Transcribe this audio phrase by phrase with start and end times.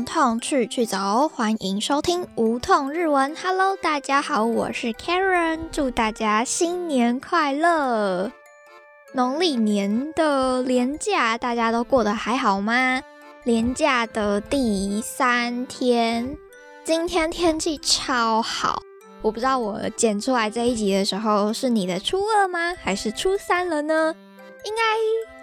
[0.00, 3.34] 痛痛去去走，欢迎收听无痛日文。
[3.36, 8.30] Hello，大家好，我是 Karen，祝大家新年快乐！
[9.12, 13.02] 农历年的年假，大家都过得还好吗？
[13.44, 16.34] 年假的第三天，
[16.82, 18.82] 今天天气超好。
[19.20, 22.74] 我不知道我剪出来这一集的时候是你的初二吗？
[22.82, 24.14] 还是初三了呢？
[24.64, 24.82] 应该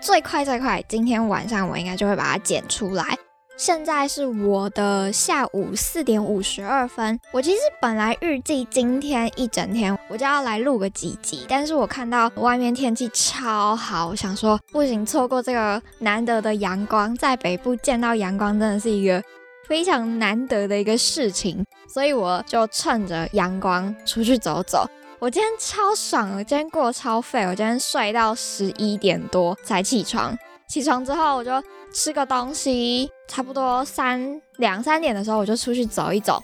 [0.02, 3.18] 最快最快，今天晚上我应该就会把它剪出来。
[3.58, 7.20] 现在是我的下午四点五十二分。
[7.32, 19.24] 我其实本来预计今天一整天我就要来录个几集，但是我看到外面天气超好，我想说不行，错过这个难得的阳光，在北部见到阳光真的是一个
[19.68, 24.88] 非常难得的一个事情，所以我就趁着阳光出去走走。
[25.18, 30.38] 我今天超爽，我今天过得超废，我今天睡到十一点多才起床。
[30.68, 31.52] 起床之后我就
[31.98, 36.42] 吃个东西，差不多三两三点的时候我就出去走一走。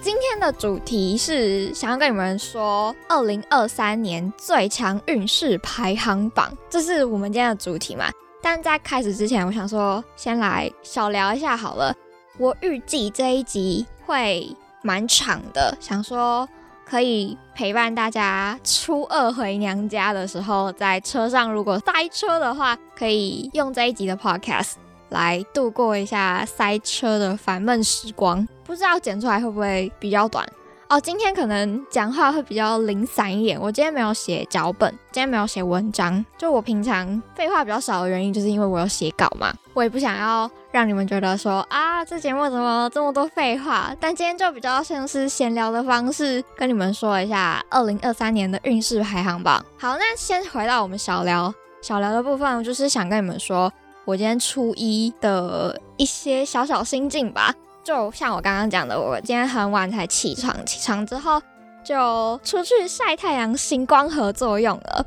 [0.00, 8.08] 今天的主题是想要跟你们说二零二三年最强运势排行榜，这是我们今天的主题嘛？
[8.40, 11.92] 但在开始之前，我想说先来小聊一下好了。
[12.38, 14.48] 我预计这一集会
[14.82, 16.48] 蛮长的，想说。
[16.88, 24.74] 可以陪伴大家初二回娘家的时候，在车上如果塞车的话，可以用这一集的 podcast
[25.08, 28.46] 来度过一下塞车的烦闷时光。
[28.62, 30.46] 不知道剪出来会不会比较短？
[30.88, 33.60] 哦，今天可能讲话会比较零散一点。
[33.60, 36.24] 我今天没有写脚本，今天没有写文章。
[36.38, 39.52] 就我平常废话比较少的原因，就是因为我有写稿嘛。
[39.74, 43.96] 我也不想要让你们觉得说啊，这节目怎么这么多废话。
[43.98, 49.64] 但今天就比较像是闲聊的方式，跟你们说一下二零二三年的运势排行榜。
[49.78, 53.72] 好，那先回到我们小聊小聊的部分，我就是想跟你们说
[54.04, 57.54] 我今天初一的一些小小心境吧。
[57.82, 61.40] 就像我刚刚讲的，我今天很晚才起床，起床之后
[61.82, 65.06] 就出去晒太阳，行光合作用了。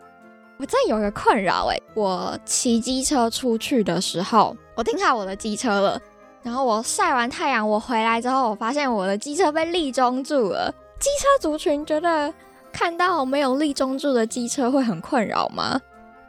[0.60, 6.02] 我真有一个困扰哎，我骑机车出去的时候，我停好我的机车了，
[6.44, 10.70] 然后我晒完太阳，我回来之后，我发现我的机车被立中住了。
[11.00, 12.34] 机车族群觉得
[12.74, 15.80] 看到没有立中住的机车会很困扰吗？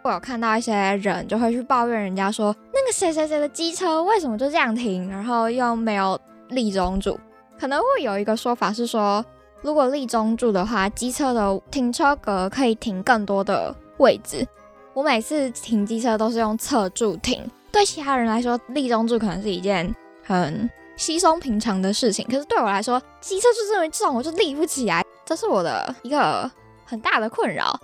[0.02, 6.18] 我有看到一些人就会去抱怨人家说，那个谁谁谁的机车为什么就这样停，然后又没有。
[6.50, 7.16] 立中柱
[7.60, 9.24] 可能会有一个说法是说，
[9.62, 14.46] 如果立中柱的话，机车的停车格可以停更多的位置。
[14.92, 19.94] 我每次停机车都是用侧柱停，对其他人来说，立中柱可能是一件
[20.24, 22.26] 很稀松平常的事情。
[22.28, 26.50] 可是对我来说，机车就这么重，我就立不起来，这是我的一个
[26.84, 27.78] 很大的困扰。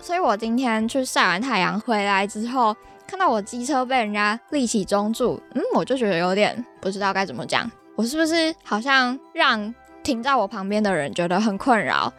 [0.00, 2.74] 所以我今天去晒完太阳回来之后，
[3.06, 7.70] 看到我机车被人家立起中柱，嗯，我就觉得有点不知道该怎么讲。
[7.96, 12.12] 我是不是好像让停在我旁边的人觉得很困扰？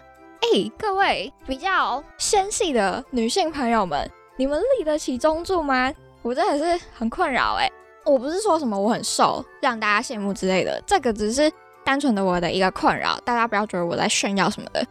[0.43, 5.91] 哎，各位比较纤细的女性朋友们，你们立得起中柱吗？
[6.21, 7.71] 我真的是很困扰哎！
[8.03, 11.49] 我不是说什么我很瘦，让大家羡慕之类的，这个只是
[11.85, 14.85] 单纯的我的一个困扰，大家不要觉得我在炫耀什么的。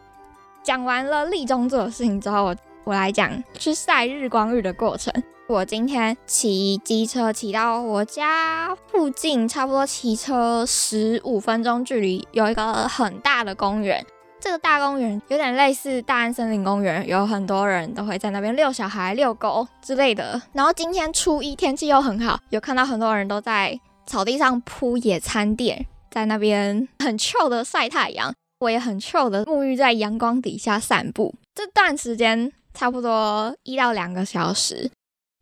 [0.63, 5.13] 讲完了立中柱的事情之后，我我来讲去晒日光浴的过程。
[5.49, 14.07] 我今天骑机车骑到我家附近，差不多骑车十五分钟距离，有一个很大的公园。
[14.43, 20.43] 这个大公园有点类似大安森林公园，有很多人都会在那边遛小孩、遛狗之类的。
[20.53, 28.35] 然后今天初一天气又很好，有看到很多人都在草地上铺野餐垫，在那边很 chill 的晒太阳。
[28.59, 31.33] 我也很 chill 的沐浴在阳光底下散步。
[31.55, 34.91] 这段时间差不多一到两个小时。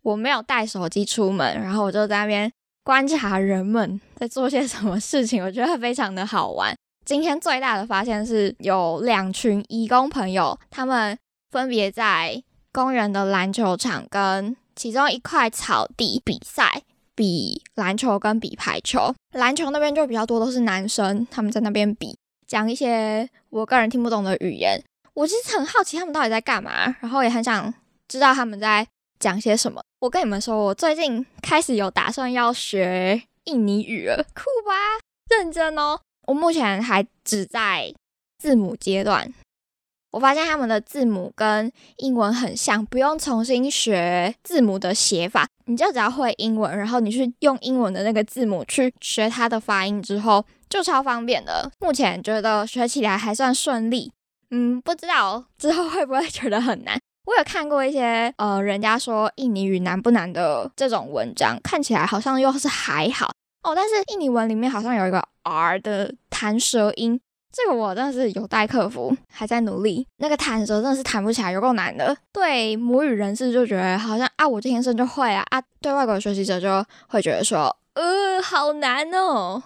[0.02, 2.52] 我没有带手机出门，然后我就在那边
[2.84, 6.76] 观察人们在做些什么事情，我觉得非常的好玩。
[7.10, 11.18] 今天最大的发现是有两群义工朋友，他们
[11.50, 12.40] 分别在
[12.70, 16.82] 公园的篮球场跟其中一块草地比赛，
[17.16, 19.12] 比篮球跟比排球。
[19.32, 24.80] 篮球那边就比较多都是男生，他们在那边比，讲一些我个人听不懂的语言。
[25.14, 27.74] 我其实很好奇他们到底在干嘛，然后也很想
[28.06, 28.86] 知道他们在。
[29.18, 29.82] 讲些什么？
[29.98, 34.72] 我跟你们说，我最近开始有打算要学印尼语了，酷吧？
[35.28, 36.00] 认真哦！
[36.30, 37.92] 我目前还只在
[38.38, 39.34] 字母阶段。
[40.12, 51.68] 我发现他们的字母跟英文很像，不用重新学字母的写法，你就只要会英文，然后你去用英文的那个字母去学它的发音之后，就超方便的。
[51.80, 54.12] 目前觉得学起来还算顺利，
[54.50, 56.96] 嗯，不知道之后会不会觉得很难。
[57.26, 67.20] 我有看过一些呃，人家说印尼语难不难的这种文章，看起来好像又是还好，哦，但是印尼文里面好像有一个 R 的弹舌音，
[67.52, 70.06] 这个我真的是有待克服，还在努力。
[70.16, 72.16] 那个弹舌真的是弹不起来，有够难的。
[72.32, 79.62] 对母语人士就觉得好像啊，我天生就会啊啊，对外国学习者就会觉得说，呃，好难哦。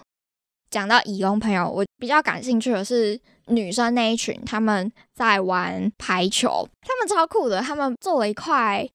[0.69, 8.85] 讲到义工朋友，我比较感兴趣的是女生那一群，他们在玩排球，他们超酷的，他们做了一块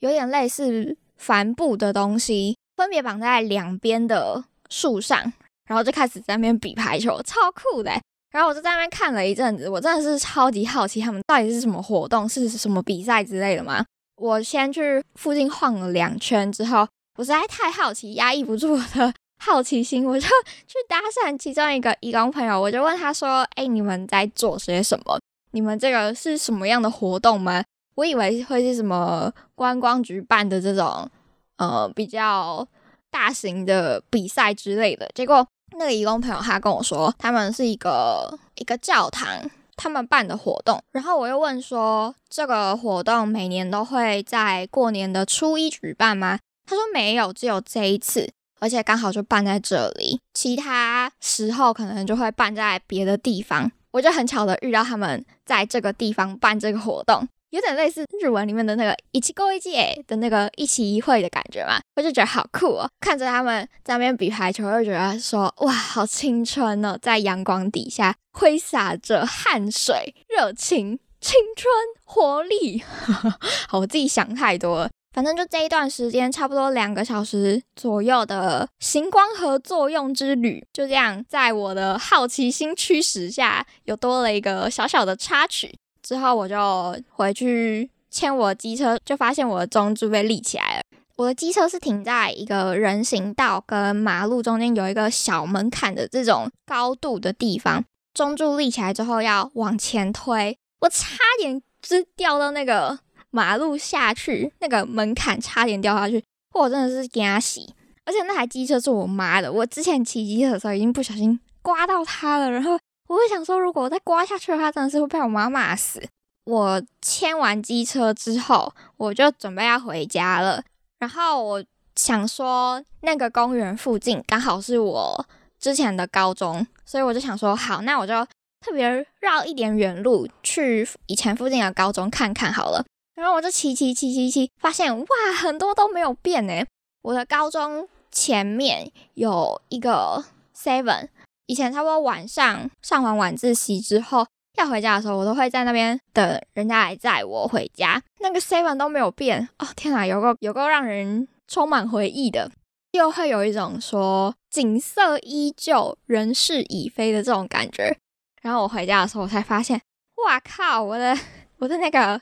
[0.00, 5.20] 有点类似帆布的东西，分别绑在两边的树上，
[5.68, 7.92] 然后就开始在那边比排球，超酷的。
[8.30, 13.84] 然后我就在那边看了一阵子，我真的是超级好奇他们到底是什么活动，是什么比赛之类的吗？
[14.16, 16.86] 我先去附近晃了两圈之后，
[17.16, 19.12] 我实在太好奇，压抑不住我的。
[19.42, 20.28] 好奇心，我就
[20.68, 25.18] 去搭讪其中一个义工朋友，我就问他说：“哎，你们在做些什么？
[25.52, 27.64] 你们这个是什么样的活动吗？”
[27.96, 31.10] 我以为会是什么观光局办的这种
[31.56, 32.66] 呃比较
[33.10, 35.08] 大型的比赛之类的。
[35.14, 35.46] 结果
[35.78, 39.28] 那个义工朋友他跟我说，他们是一个一个教堂
[39.76, 40.82] 他们办的活动。
[40.92, 48.30] 然后我又问说：“这个活动每年都会在过年的初一举办吗？”他说：“没有，只有这一次。”
[48.60, 53.72] 而且刚好就办在这里，其他时候可能就会办在别的地方。
[53.90, 61.80] 我就很巧的遇到他们在这个地方办这个活动，有点类似日文里面的那个一起过一届的那个一期一会的感觉嘛。
[61.96, 71.70] 我就觉得好酷哦，看着他们在那边比排球，就觉得说哇，好青春哦，在阳光底下挥洒着汗水、热情、青春、
[72.04, 72.82] 活力。
[73.68, 74.90] 好，我自己想太多了。
[75.12, 85.76] 反正就这一段时间，差不多两个小时左右的行光合作用之旅，就这样在我的好奇心驱使下，又多了一个小小的插曲。
[86.10, 90.82] 之后我就回去牵我的机车，就发现我的中柱被立起来了。
[91.14, 102.98] 我的机车是停在一个人行道跟马路中间有一个小门槛的这种高度的地方，中柱立起来之后要往前推，我差点就掉到那个。
[103.32, 106.20] 马路下去那个门槛差点掉下去，
[106.52, 107.72] 我真的是给他洗。
[108.04, 112.50] 而且那台机车是我妈的，我之前骑机车的时候已经不小心刮到它了。
[112.50, 112.76] 然后
[113.10, 116.00] 我会想说，如果我再刮下去的话，真的是会被我妈骂死。
[116.44, 120.62] 我牵完机车之后，我就准备要回家了。
[121.00, 121.64] 然后我
[121.96, 125.26] 想说，那个公园附近刚好是我
[125.58, 128.24] 之前的高中，所以我就想说，好，那我就
[128.60, 132.84] 特别绕一点远路去以前附近的高中看看好了。
[133.16, 136.64] 然后我就骑骑骑骑骑，发现哇，很多都没有变呢。
[137.02, 140.24] 我的高中前面有一个
[140.56, 141.08] Seven，
[141.50, 144.24] 以前差不多晚上上完晚自习之后
[144.56, 148.00] 要回家的时候，我都会在那边等人家来载我回家。
[148.20, 152.52] 那个 Seven 都没有变哦，天哪，有个有个让人充满回忆的，
[152.92, 157.96] 又会有一种说景色依旧，人事已非的这种感觉。
[158.42, 159.82] 然后我回家的时候，我才发现，
[160.24, 161.18] 哇靠，我的
[161.58, 162.20] 我的那个。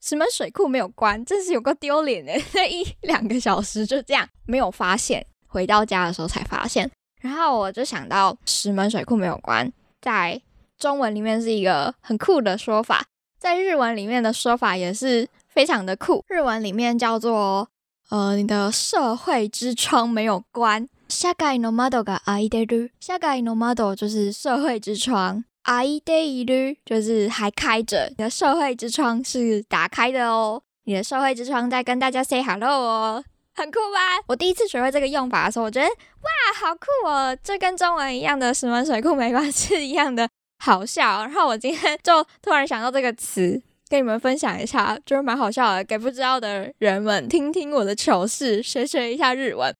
[0.00, 2.32] 石门水库没有关，真是有个丢脸的。
[2.54, 6.88] 那一两个小时就这样没有发现，回到家的时候才发现。
[7.21, 9.71] 然后我就想到石门水库没有关，
[10.01, 10.41] 在
[10.77, 13.05] 中文里面是一个很酷的说法，
[13.39, 16.23] 在日文里面的说法也是非常的酷。
[16.27, 17.69] 日文里面叫做
[18.09, 20.87] 呃，你的社会之窗没有关。
[21.09, 22.89] 社会の窓が開いてる。
[22.99, 25.45] 社会の窓就是社会之窗。
[25.63, 30.61] I day 日就是还开着，你的社会之窗是打开的哦。
[30.83, 33.23] 你的社会之窗在跟大家 say hello 哦，
[33.58, 34.22] 很酷吧？
[34.28, 37.36] 我第一次学会这个用法的时候，我觉得哇，好酷哦！
[37.42, 40.28] 这跟中文一样的石门水库没关系一样的
[40.64, 41.22] 好笑。
[41.22, 49.74] 然后我今天就突然想到这个词，跟你们分享一下，就是蛮好笑的，给不知道的人们听听我的糗事，学学一下日文。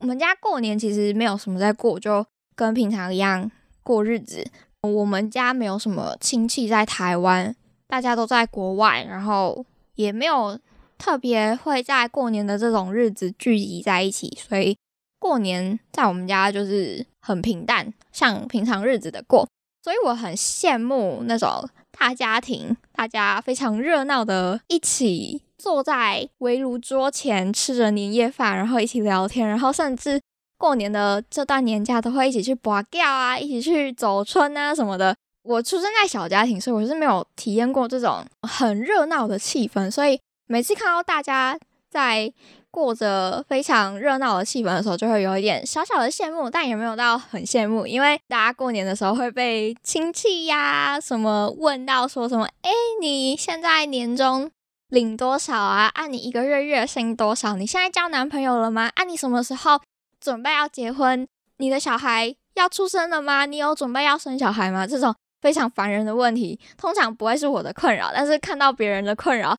[0.00, 3.50] 我们家过年其实没有什么在过，就跟平常一样
[3.82, 4.46] 过日子。
[4.82, 7.54] 我们家没有什么亲戚在台湾，
[7.86, 10.58] 大家都在国外，然后也没有
[11.02, 14.76] 特别会在过年的这种日子聚集在一起，所以
[15.18, 19.48] 过年在我们家就是很平淡，像平常日子的过。
[19.82, 21.68] 所以我很羡慕那种
[21.98, 30.20] 大家庭，大家非常热闹的，一起坐在围炉桌前吃着年夜饭，然后一起聊天，然后甚至。
[30.56, 35.12] 过年的这段年假都会一起去拔吊啊，一起去走春啊什么的。
[35.42, 39.90] 我出生在小家庭，所以我是没有体验过这种很热闹的气氛。
[39.90, 40.20] 所以
[40.52, 42.30] 每次看到大家在
[42.70, 54.50] 过着非常热闹的气氛的时候，就会有一点小小的羡慕，但也没有到很羡慕，因为大家过年的时候会被亲戚呀什么问到说什么，哎，你现在年终
[54.90, 55.90] 领多少啊？
[55.94, 57.56] 按你一个月月薪多少？
[57.56, 58.90] 你现在交男朋友了吗？
[58.96, 59.80] 按你什么时候？
[60.20, 63.46] 准备要结婚，你的小孩要出生了吗？
[63.46, 64.86] 你有准备要生小孩吗？
[64.86, 69.56] 这种非常烦人的问题，通常不会是我的困扰，但是看到别人的困扰，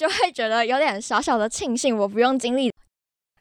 [0.00, 2.72] 就会觉得有点小小的庆幸，我不用经历。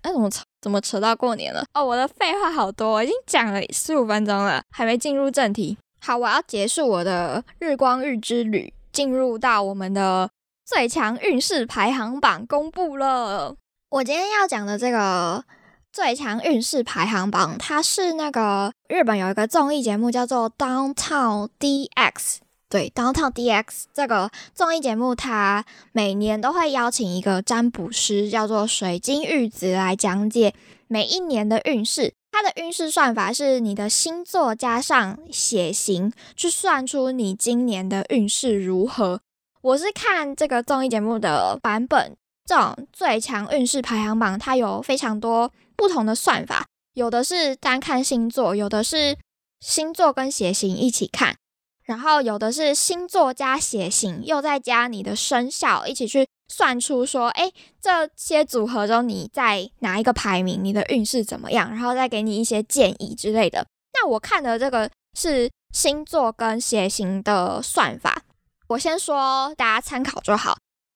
[0.01, 0.44] 哎，怎么扯？
[0.60, 1.63] 怎么扯到过年了？
[1.74, 5.78] 哦，我的废话好多，我已经讲了十五分钟了，还没进入正题。
[6.01, 10.30] 好，我要结束我的日光日之旅，进入到我们的
[10.66, 13.56] 最强运势排行榜公布了。
[13.92, 15.42] 我今天要讲的这个
[15.94, 21.89] 最强运势排行榜，它是那个日本有一个综艺节目叫做《Downtown DX》。
[22.70, 30.54] 对，《Downtown DX》这个综艺节目，它每年都会邀请一个占卜师，叫做水晶玉子来讲解
[30.88, 32.14] 每一年的运势。
[32.32, 39.20] 它的运势算法是你的星座加上血型，去算出你今年的运势如何。
[39.62, 42.16] 我是看这个综艺节目的版本。
[42.46, 49.18] 这种最强运势排行榜，它有非常多不同的算法，有的是单看星座，有的是
[49.60, 51.36] 星座跟血型一起看，
[51.89, 63.65] 然后有的是星座加血型，又再加你的生肖一起去算出说，哎，这些组合中你在哪一个排名，你的运势怎么样，然后再给你一些建议之类的。
[63.96, 68.22] 那我看的这个是星座跟血型的算法，
[68.67, 70.55] 我先说大家参考就好。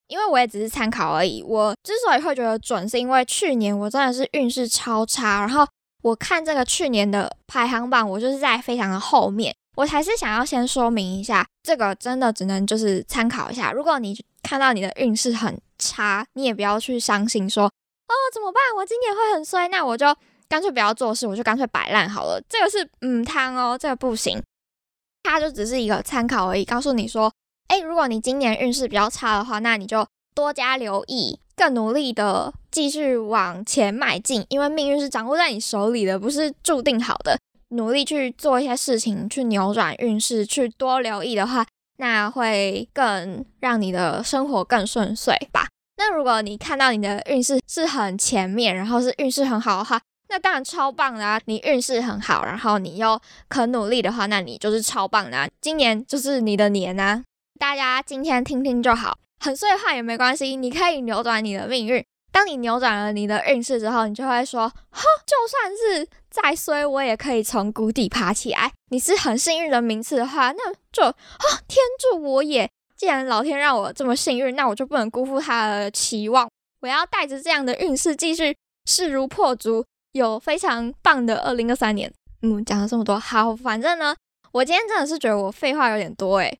[0.09, 1.41] 因为我也只是参考而已。
[1.41, 5.39] 我之所以会觉得准，是因为去年我真的是运势超差。
[5.39, 5.65] 然后
[6.03, 9.55] 我看这个去年的排行榜，我就是在非常的后面。
[9.75, 13.71] 我还是想要先说明一下，这个真的只能就是参考一下。
[13.71, 18.61] 如果你看到你的运势很差，你也不要去伤心，说哦怎么办？
[18.77, 20.15] 我今年会很衰，那我就
[20.47, 22.41] 干脆不要做事，我就干脆摆烂好了。
[22.47, 24.41] 这个是嗯汤哦，这个不行。
[25.23, 27.31] 它就只是一个参考而已，告诉你说。
[27.69, 37.39] 哎，如果你今年运势比较差的话，那你就多加留意，更努力的继续往前迈进，因为命运是掌握在你手里的，不是注定好的。
[37.73, 41.65] 努力去做一些事情，去扭转运势，去多留意的话，
[41.97, 45.67] 那会更让你的生活更顺遂吧。
[45.97, 51.39] 那如果你看到你的运势是很前面，然后是运势很好的话，那当然超棒啦！
[51.45, 55.47] 你运势很好，然后你又肯努力的话，那你就是超棒的。
[55.61, 57.23] 今年就是你的年啊！
[57.59, 62.03] 大家今天听听就好，很碎的话也没关系，你可以扭转你的命运。
[62.33, 68.71] 当你扭转了你的运势之后，你就会说：哈，就算是再衰，我也可以从谷底爬起来。
[68.89, 71.15] 你是很幸运的名次的话，那就啊，
[71.67, 72.67] 天助我也！
[72.97, 76.49] 既然老天让我这么幸运，那我就不能辜负他的期望。
[76.81, 82.11] 我要带着这样的运势继续势如破竹，有非常棒的二零二三年。
[82.41, 84.15] 嗯，讲了这么多，好，反正呢，
[84.51, 86.59] 我今天真的是觉得我废话有点多诶。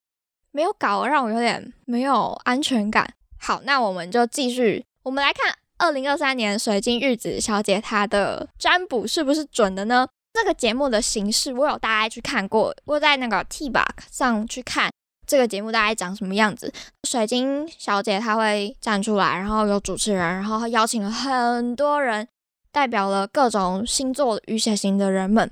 [0.51, 3.11] 没有搞，让我有点没有安全感。
[3.39, 10.07] 好，那我们就继续，我们来看二零二三年水晶玉子小姐她的占卜是不是准的呢？
[10.33, 14.91] 这个节目的形式我有大概去看过，我在那个 T Box 上去看
[15.27, 16.73] 这个节目大概长什么样子。
[17.07, 22.27] 水晶小姐她会站出来，然后有主持人，然后邀请了很多人，
[22.71, 25.51] 代表了各种星座与血型的人们。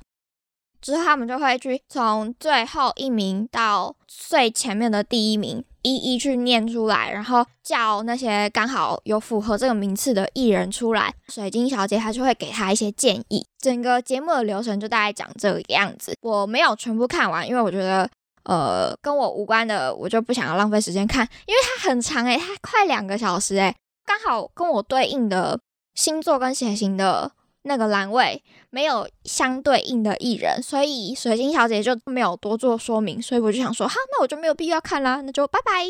[0.82, 11.14] 之后他们就会去从最后一名到最前面的第一名，一一去念出来，然后叫那些刚好有符合这个名次的艺人出来。
[11.28, 13.46] 水晶小姐她就会给他一些建议。
[13.60, 16.14] 整个节目的流程就大概长这个样子。
[16.22, 18.10] 我没有全部看完，因为我觉得
[18.44, 25.60] 呃跟我无关的，我就不想要浪费时间看，因为它很长诶，它快两个小时诶，刚好跟我对应的
[25.96, 27.32] 星座跟血型的。
[27.64, 35.88] 那个栏位没有相对应的艺人，所以水晶小姐就没有多做说明，所以我就想说，好，那我就没有必要看啦，那就拜拜。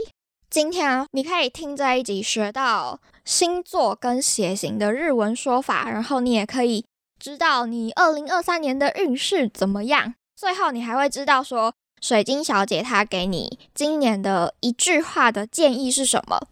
[0.49, 6.83] 今天啊，你可以听这一集学到星座跟血型的日文说法，然后你也可以
[7.17, 10.13] 知道你二零二三年的运势怎么样。
[10.35, 16.47] 最后你还会知道说，水晶小姐她给你今年的一句话的建议是什么。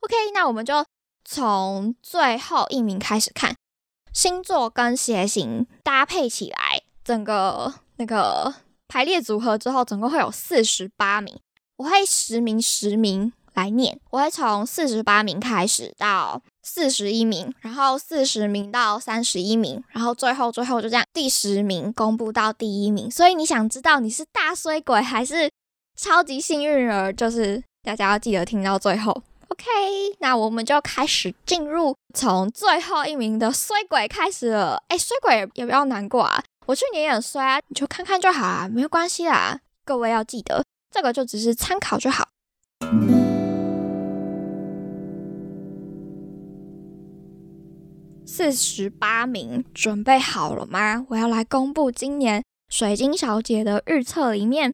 [0.00, 0.84] OK，那我们就
[1.24, 3.54] 从最后一名开始看。
[4.12, 8.54] 星座跟血型搭配起来，整个那个
[8.88, 11.38] 排列组合之后，总共会有四十八名。
[11.76, 23.10] 我会十名十名来念，我会从四十八名开始到四十一名，然后四十名到三十一名，然后最后最后就这样，第十名公布到第一名。
[23.10, 25.50] 所以你想知道你是大衰鬼还是
[25.96, 29.22] 超级幸运儿，就是大家要记得听到最后。
[29.50, 29.64] OK，
[30.20, 34.80] 那我们就开始进入从最后一名的衰鬼开始了。
[34.86, 39.58] 哎，衰鬼也不要难过啊，我去年也很衰啊，你就看看就好啊，没有关系啦。
[39.84, 42.28] 各位要记得，这个就只是参考就好。
[48.24, 51.04] 四十八名，准备好了吗？
[51.08, 54.72] 我要来公布今年水晶小姐的预测里面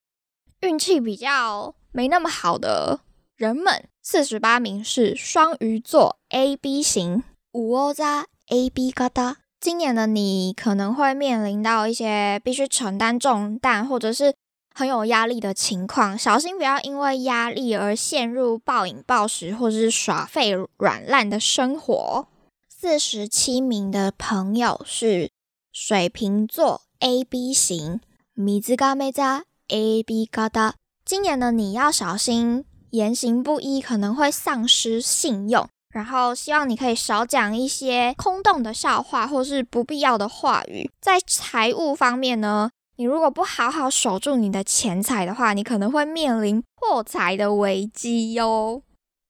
[0.60, 3.00] 运气比较没那么好的
[3.36, 3.88] 人们。
[4.08, 9.38] 四十八名是双鱼座 A B 型，五欧扎 A B 嘎哒。
[9.58, 14.32] 今年的你可能会面临到一些必须承担重担，或者是
[14.72, 22.28] 很有压力的情况，小心不要因为压力而陷入暴饮暴食或者是耍废软烂的生活。
[22.68, 25.32] 四十七名的朋友是
[25.72, 28.00] 水瓶座 A B 型，
[28.34, 30.76] 米兹嘎梅扎 A B 嘎哒。
[31.04, 32.64] 今年的你要小心
[32.96, 35.68] 言行不一，可能会丧失信用。
[35.90, 40.90] 然后希望你可以少讲一些空洞的笑话或是不必要的话语。
[41.00, 48.82] 在财务方面呢，你如果不好好守住你的钱财的话，你可能会面临破财的危机哟。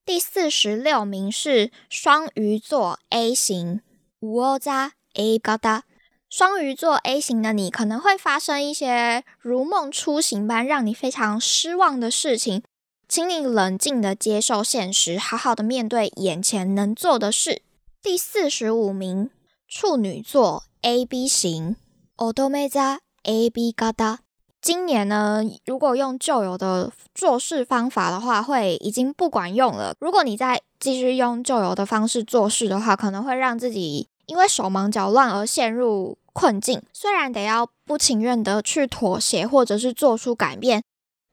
[0.05, 3.81] 第四十六名是双鱼座 A 型，
[4.19, 5.83] 五欧扎 A 高达。
[6.29, 12.61] 双鱼座 A 型的你可能会发生一些如梦初醒般让你非常失望的事情，
[13.08, 17.62] 请你冷静的接受现实，好好的面对眼前能做的事。
[18.02, 19.30] 第四十五名
[19.68, 21.76] 处女座 A B 型，
[22.16, 24.20] オドメザ A B 高达。
[24.60, 29.94] 今年呢，如果用旧有的做事方法的话，会已经不管用了。
[29.98, 36.80] 如果你再继续用旧有的方式做事的话，可能会让自己因为手忙脚乱而陷入困境。
[36.92, 40.82] 虽然得要不情愿的去妥协，或者是做出改变，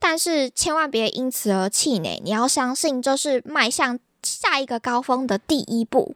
[0.06, 2.20] 但是千万别因此而气馁。
[2.22, 6.14] 你要相信，这是迈向下一个高峰的第一步。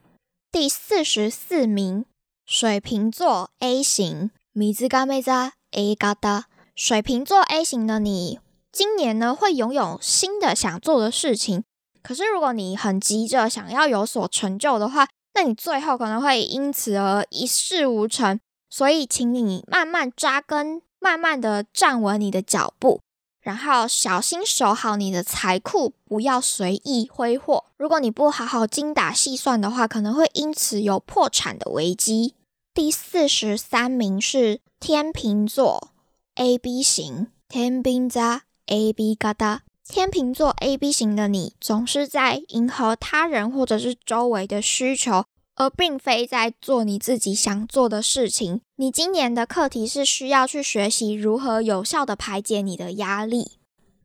[0.52, 2.04] 第四十四名，
[2.45, 6.49] 水瓶座 A 型，米兹嘎梅扎 A 嘎达。
[6.76, 8.40] 水瓶座 A 型的你，
[8.71, 11.64] 今年呢会拥有新的想做的事情。
[12.02, 18.38] 可是如果你很急着想要有所成就的话，那你最后可能会因此而一事无成。
[18.68, 23.00] 所以，请你慢慢扎根，慢慢的站稳你的脚步，
[23.49, 27.65] 然后小心守好你的财库，不要随意挥霍。
[27.78, 32.34] 如果你不好好精打细算的话，可能会因此有破产的危机。
[32.75, 35.95] 第四十三名是天秤座。
[36.34, 48.61] A B 型天秤座 A B 嘎哒，天秤座 A B 型的你，总是在迎合他人或者是周围的需求，而并非在做你自己想做的事情。
[48.77, 53.59] 你今年的课题是需要去学习如何有效的排解你的压力。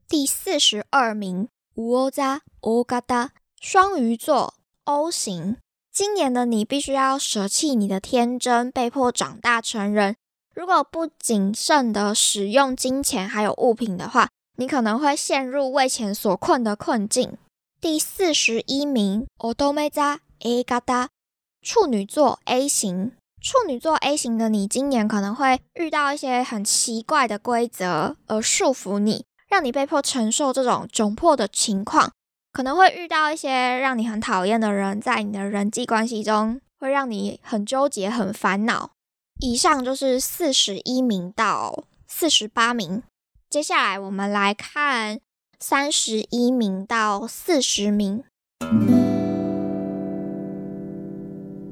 [0.09, 4.55] 第四十二名乌欧扎 O 嘎哒，双鱼座
[4.85, 5.57] O 型，
[5.93, 10.17] 今年的你必须要舍弃你的天真，被迫长大成人。
[10.55, 17.37] 如果不谨慎的使用金钱还有物品的话，你可能会陷入为钱所困的困境。
[17.81, 21.11] 第四十一名，オドメザ A 嘎达，
[21.63, 23.13] 处女座 A 型。
[23.44, 32.14] 处女座 A 型的你，今年可能会遇到一些很奇怪的规则而束缚你，让你被迫承受这种窘迫的情况。
[32.54, 38.92] 可能会遇到一些让你很讨厌的人，在你的人际关系中，会让你很纠结、很烦恼。
[39.42, 43.04] 以上就是四十一名到四十八名，
[43.50, 45.20] 接下来我们来看
[45.60, 48.24] 三十一名到四十名。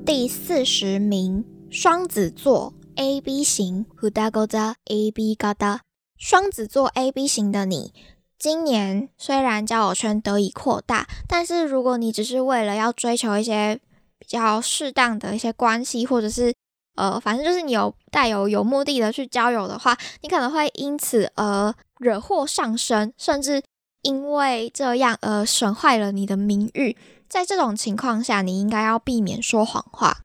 [0.03, 5.79] 第四十名，双子座 A B 型，胡大勾扎 A B 嘎哒。
[6.17, 7.93] 双子座 A B 型的你，
[8.37, 13.79] 今年虽然交友圈得以扩大，但是如果你只是为了要追求一些
[14.19, 16.53] 比较适当的一些关系，或者是
[16.97, 23.63] 呃，反正就是你有带有有目的的去交友的话，你可能会因此而惹祸上身，甚至
[24.01, 26.97] 因为这样而损坏了你的名誉。
[27.29, 30.17] 在这种情况下，你应该要避免说谎话。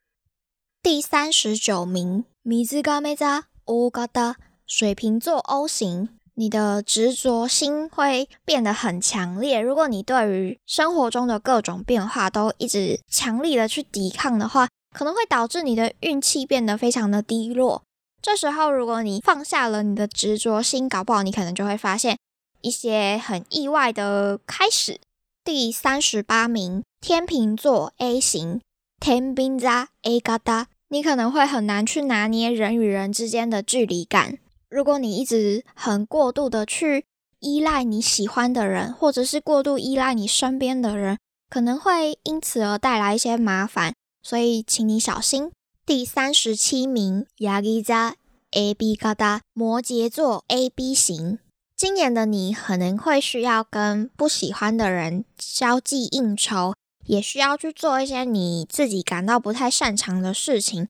[0.86, 4.36] 第三十九名，米兹嘎梅扎欧嘎达，
[4.68, 9.60] 水瓶座 O 型，你的执着心会变得很强烈。
[9.60, 17.82] 如果你对于生活中的各种变化都一直强力的去抵抗的话，可能会导致你的运气变得非常的低落。
[18.22, 22.16] 这时候，如果你放下了你的执着心，搞不好你可能就会发现
[22.60, 25.00] 一些很意外的开始。
[25.42, 28.60] 第三十八名，天秤座 A 型，
[29.00, 34.38] 天秤座 A 嘎达，你可能会很难去拿捏人与人之间的距离感。
[34.68, 37.04] 如果你一直很过度的去
[37.40, 41.18] 依赖你喜欢的人，或者是过度依赖你身边的人，
[41.48, 43.94] 可能会因此而带来一些麻烦。
[44.22, 45.50] 所以，请你小心。
[45.84, 48.16] 第三十七名，亚吉扎
[48.50, 51.38] A B 嘎达，摩羯座 A B 型。
[51.76, 56.74] 今年的你可能会需要跟不喜欢的人交际应酬，
[57.06, 60.88] 也需要去做一些你自己感到不太擅长的事情。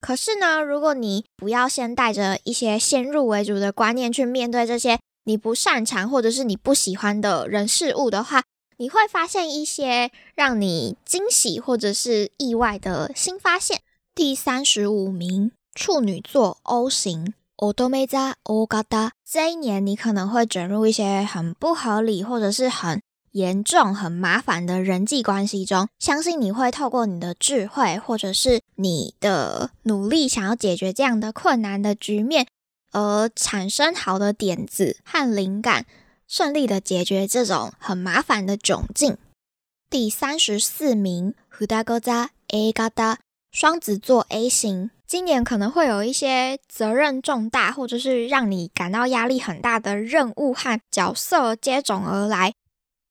[0.00, 8.42] 可是呢，如果你不要先带着一些先入为主的观念去面对这些你不擅长或者是你不喜欢的人事物的话，
[8.76, 13.80] 你会发现一些让你惊喜或者是意外的新发现。
[14.14, 17.34] 第三十五名，处女座 O 型。
[17.56, 19.12] 我都没在我嘎达。
[19.24, 23.00] 这一年，你可能会卷入一些很不合理或者是很
[23.36, 25.86] 严重、很麻烦的人际关系中。
[25.98, 32.46] 相信你会透过你的智慧，或者是你的努力，想要解决这样的困难的局面，
[32.92, 35.84] 而产生好的点子和灵感，
[36.26, 39.18] 顺利的解决这种很麻烦的窘境。
[39.90, 43.18] 第三十四名，胡大哥在 A 嘎达，
[43.52, 44.90] 双子座 A 型。
[45.06, 52.54] 今年可能会有一些责任重大，或者是让你感到压力很大的任务和角色接踵而来。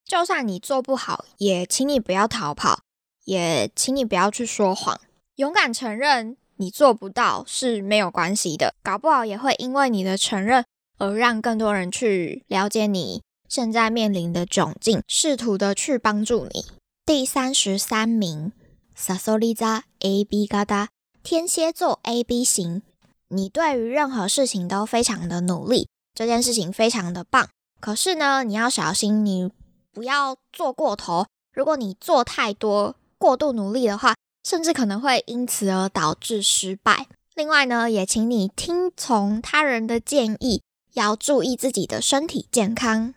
[0.06, 2.82] 就算你做不好，也请你不要逃跑，
[3.24, 5.02] 也请你不要去说谎，
[5.38, 8.76] 勇敢承认你做不到是没有关系的。
[8.84, 10.64] 搞不好也会因为你的承认
[11.00, 16.66] 而让更多人去了解你现在面临的窘境，试图的去帮助你。
[17.04, 18.52] 第三十三名，
[18.94, 20.90] 萨索利扎 A B 嘎达。
[21.24, 22.84] 天蝎座 A B 型，
[23.30, 27.50] 你对于任何事情都非常的努力，这件事情非常的棒。
[27.82, 29.50] 可是呢，你要小心，你
[29.96, 31.26] 不要做过头。
[31.54, 37.08] 如果你做太多、过度努力的话，甚至可能会因此而导致失败。
[37.34, 40.62] 另外呢，也请你听从他人的建议，
[40.94, 43.14] 要注意自己的身体健康。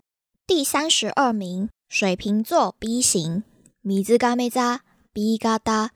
[0.47, 3.43] 第三十二名，水瓶座 B 型，
[3.81, 5.91] 米兹嘎梅扎 B 嘎达，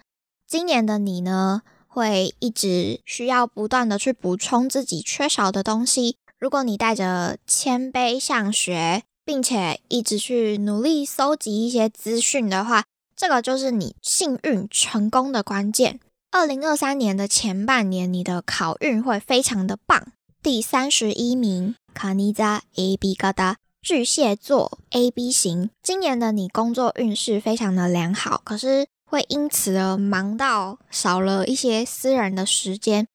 [0.49, 1.63] 今年的你呢？
[1.87, 6.17] 会一直需要不断的去补充自己缺少的东西。
[6.39, 12.85] 如果你带着谦卑向学，并且一直去努力搜集一些资讯的话，
[13.17, 15.99] 这个就是你幸运成功的关键。
[16.31, 20.09] 二零二三年的前半年，你的考运会非常的棒。
[20.43, 28.87] 第三十一名，卡尼扎 A B 嘎达巨蟹座 A B 型，今年的你工作运势非常的良好，可是。
[29.05, 33.07] 会因此而忙到少了一些私人的时间。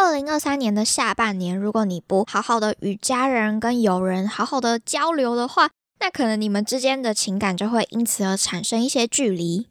[0.00, 9.66] 二零二三年的下半年，如果你不好好的与家人跟友人好好的交流的话，那可能你们之间的情感就会因此而产生一些距离。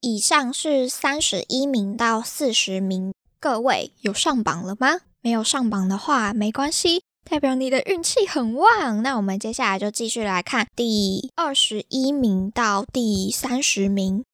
[0.00, 5.02] 以上是三十一名到四十名，各位有上榜了吗？
[5.22, 9.00] 没有上榜的话没关系，代表你的运气很旺。
[9.04, 14.24] 那我们接下来就继续来看第二十一名到第三十名。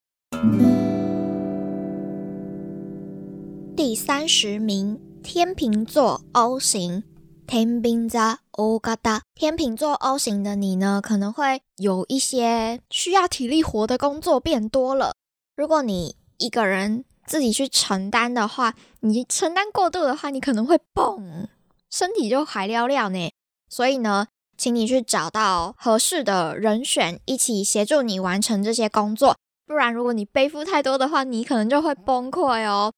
[3.77, 7.03] 第三十名，天秤座 O 型，
[7.47, 9.23] 天秤座 O 嘎达。
[9.35, 15.15] 天秤座 O 型的你呢，可能会有一些需要体力活的工作变多了。
[15.57, 21.47] 如果你一个人自己去承担的话，你承担过度的话，你可能会嘣，
[21.91, 23.33] 身体就海尿尿呢。
[23.71, 24.27] 所以呢，
[24.59, 29.35] 请你去找到合适的人选，一起协助你完成这些工作。
[29.67, 32.93] 不然，如果你背负太多的话，你可能就会崩溃哦。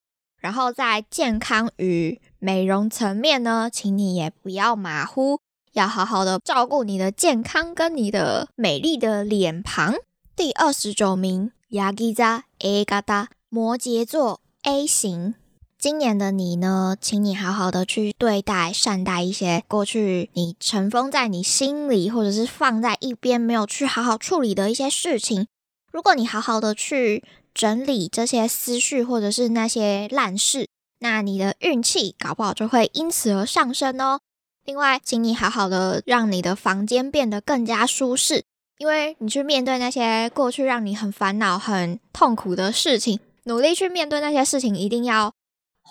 [0.46, 5.40] 然后在健康与美容层面呢，请你也不要马虎，
[5.72, 9.96] 要好好的照顾你的健康跟你的美丽的脸庞。
[10.36, 15.34] 第二十九名，亚吉扎 A 嘎达摩羯座 A 型，
[15.80, 25.48] 今年的你呢，请你好好的去对待、善待一些过去你尘封在你心里，或者是放在一边没有去好好处理的一些事情。
[25.90, 27.24] 如果你好好的去
[27.56, 34.20] 整理这些思绪，或者是那些烂事，那你的运气搞不好就会因此而上升哦。
[34.66, 38.44] 另外，请你好好的让你的房间变得更加舒适，
[38.76, 45.32] 因为你去面对那些过去让你很烦恼、很痛苦的事情，努力去面对那些事情，一定要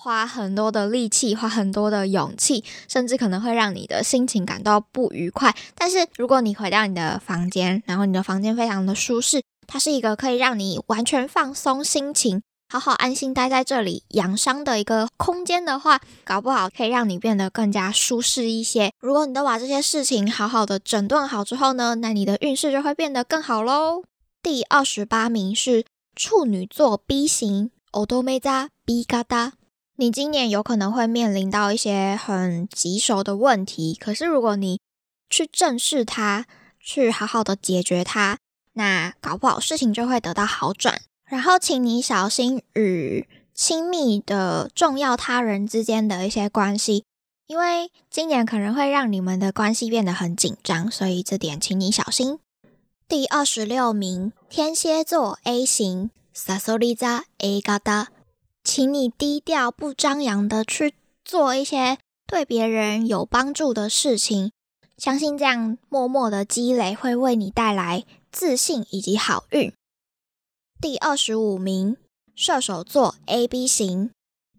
[0.06, 5.56] 花很多的力气，花很多的勇气，甚至可能会让你的心情感到不愉快。
[5.74, 9.42] 但是，如果你回到你的房间，然后你的房间非常的舒适。
[9.66, 18.92] 它是一个可以让你完全放松心情、好好安心待在这里养伤的一个空间的话，搞不好可以让你变得更加舒适一些。
[19.00, 24.04] 如果你都把这些事情好好的整顿好之后呢，那你的运势就会变得更好喽。
[24.44, 25.84] 第二十八名是
[26.16, 29.54] 处女座 B 型，欧多梅扎 B 嘎达。
[29.98, 34.80] 你今年有可能会面临到一些很棘手的问题，可是如果你
[35.30, 36.46] 去正视它，
[36.80, 38.38] 去好好的解决它。
[38.74, 47.06] 那搞不好事情就会得到好转，然后请你小心与亲密的重要他人之间的一些关系，
[47.48, 52.40] 因为今年可能会让你们的关系变得很紧张，所以这点请你小心。
[53.08, 58.10] 第二十六名，天蝎座 A 型，萨索利扎 A 嘎达，
[58.66, 64.52] 请你低调不张扬的去做一些对别人有帮助的事情，
[64.98, 69.72] 相信这样默默的积累会为你带来自信以及好运。
[70.82, 71.96] 第二十五名，
[72.36, 74.10] 射手座 A B 型，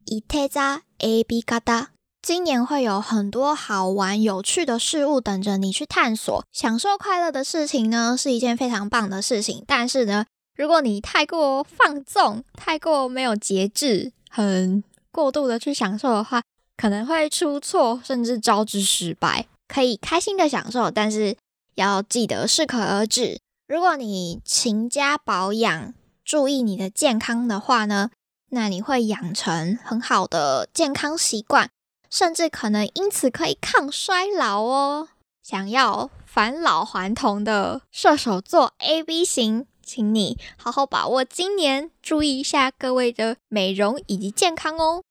[0.05, 1.91] 伊特扎 A B 嘎达。
[2.23, 9.63] 今年会有很多好玩、有趣的事物等着你去探索，享受快乐的事情呢，是一件非常棒的事情。
[9.67, 16.43] 但是呢，如果你太过放纵、太过没有节制、很过度的去享受的话，
[16.77, 19.47] 可能会出错，甚至招致失败。
[19.69, 21.37] 可以开心的享受，但是
[21.75, 23.39] 要记得适可而止。
[23.69, 25.93] 如果你勤加保养，
[26.25, 28.11] 注意你的健康的话呢，
[28.51, 31.69] 那你会养成很好的健康习惯。
[32.09, 35.09] 甚至可能因此可以抗衰老哦。
[35.43, 45.05] 想要返老还童的射手座 A B 型，请你好好把握今年，注意一下各位的美容以及健康哦。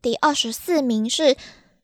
[0.00, 1.36] 第二十四名是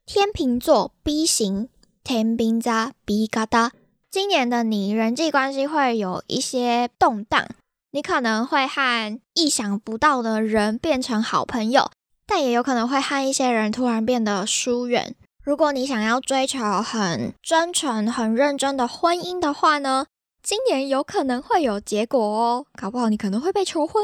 [0.07, 1.68] 天秤座 B 型，
[2.03, 3.72] 天秤座 B 嘎达。
[4.11, 7.46] 今年的你人际关系会有一些动荡，
[7.90, 11.90] 你可能会和意想不到的人变成好朋友。
[12.26, 15.14] 但也有可能会和一些人突然变得疏远。
[15.42, 20.07] 如果你想要追求很真诚、很认真的婚姻的话呢，
[20.50, 22.66] 今年有可能会有结果哦。
[22.72, 24.02] 搞不好你可能会被求婚，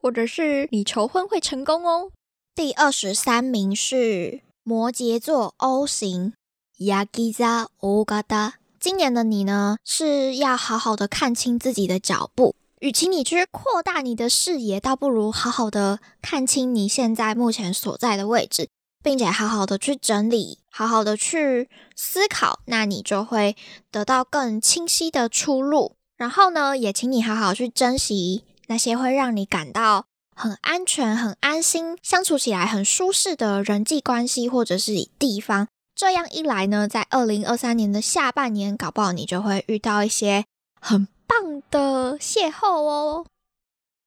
[0.00, 2.10] 或者是你求婚会成功哦。
[2.54, 6.32] 第二十三名是摩羯座 O 型
[6.78, 8.52] ，Yagiza Ogata。
[8.80, 12.54] 今年的你呢，是要好好的看清自己的脚步。
[12.80, 18.70] 与其你去扩大你的视野，倒不如好好的看清你现在目前所在的位置，
[19.02, 23.56] 并且好好的去整理，好好的去思考，那你就会
[23.90, 25.96] 得到更清晰的出路。
[26.16, 35.68] 然后呢，也请你好好去珍惜那些会让你感到很安全、很安心、相处起来很舒适的人际关系或者是地方。
[35.94, 40.44] 这样一来呢，在二零二三年的下半年，搞不好你就会遇到一些
[40.80, 41.08] 很。
[41.24, 43.24] 棒的邂逅哦！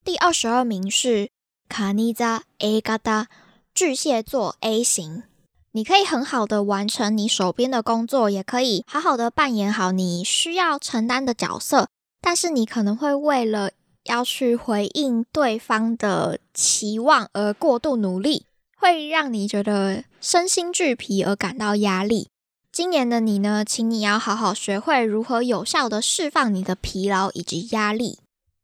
[0.03, 1.31] 第二十二名是
[1.67, 3.29] 卡尼扎 A 嘎达
[3.75, 5.23] 巨蟹座 A 型，
[5.73, 11.89] 你可以很好的完成你手边的工作，也可以好好的扮演好你需要承担的角色。
[12.21, 13.71] 但是你可能会为了
[14.05, 18.45] 要去回应对方的期望而过度努力，
[18.77, 22.29] 会让你觉得身心俱疲而感到压力。
[22.71, 28.19] 今年的你呢，请你要好好学会如何有效的释放你的疲劳以及压力。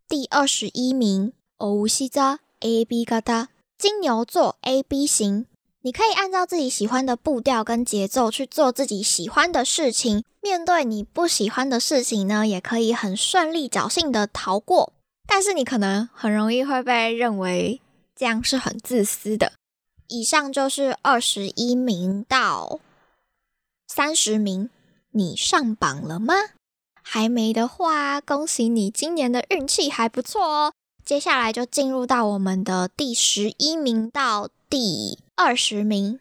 [0.07, 3.49] 第二十一名，欧西扎 A B 嘎达
[3.81, 5.47] 金牛座 A B 型，
[5.81, 10.23] 你可以按照自己喜欢的步调跟节奏去做自己喜欢的事情。
[10.39, 14.93] 面对你不喜欢的事情呢，也可以很顺利侥幸的逃过。
[15.25, 17.81] 但是你可能很容易会被认为
[18.15, 19.53] 这样是很自私的。
[20.09, 22.79] 以上就是二十一名到。
[23.87, 24.69] 三十名，
[25.09, 26.35] 你上榜了吗？
[27.01, 30.73] 还没的话，恭喜你，今年的运气还不错哦。
[31.03, 36.19] 接下来就进入到我们的第十一名到第二十名。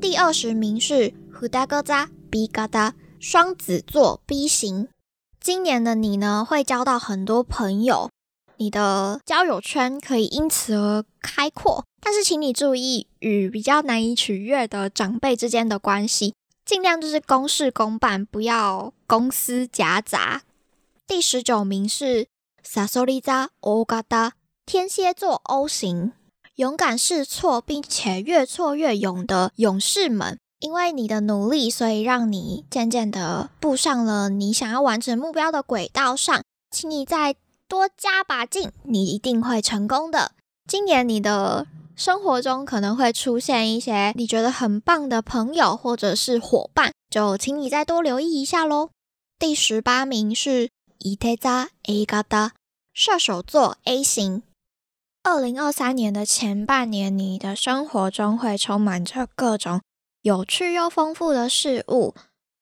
[0.00, 4.88] 第二十名是胡大哥扎 B 嘎达双子座 B 型。
[5.40, 8.08] 今年的你呢，会交到很多朋友。
[8.58, 16.32] 你的交友圈可以因此而开阔，但是请你注意与比较难以取悦的长辈之间的关系，
[16.64, 20.40] 尽量就是公事公办，不要公私夹杂。
[21.06, 22.26] 第十九名是
[22.62, 24.32] 萨索利扎欧嘎达
[24.64, 26.12] 天蝎座 O 型，
[26.56, 37.36] 勇敢试错并且越挫越勇的勇士们，因为你的努力，所以让你渐渐的步上了你想要完成目标的轨道上，请你再。
[37.68, 40.30] 多加把劲，你一定会成功的。
[40.68, 41.66] 今年你的
[41.96, 48.90] 生活中可能会出现一些你觉得很棒的朋友或者是伙伴，就请你再多留意一下喽。
[49.36, 50.70] 第十八名是
[51.08, 52.54] 伊特扎 A 嘎达
[52.92, 54.42] 射手座 A 型。
[55.22, 59.80] 二零二三年的前半年，你的生活中会充满着各种
[60.22, 62.12] 有趣又丰富的事物。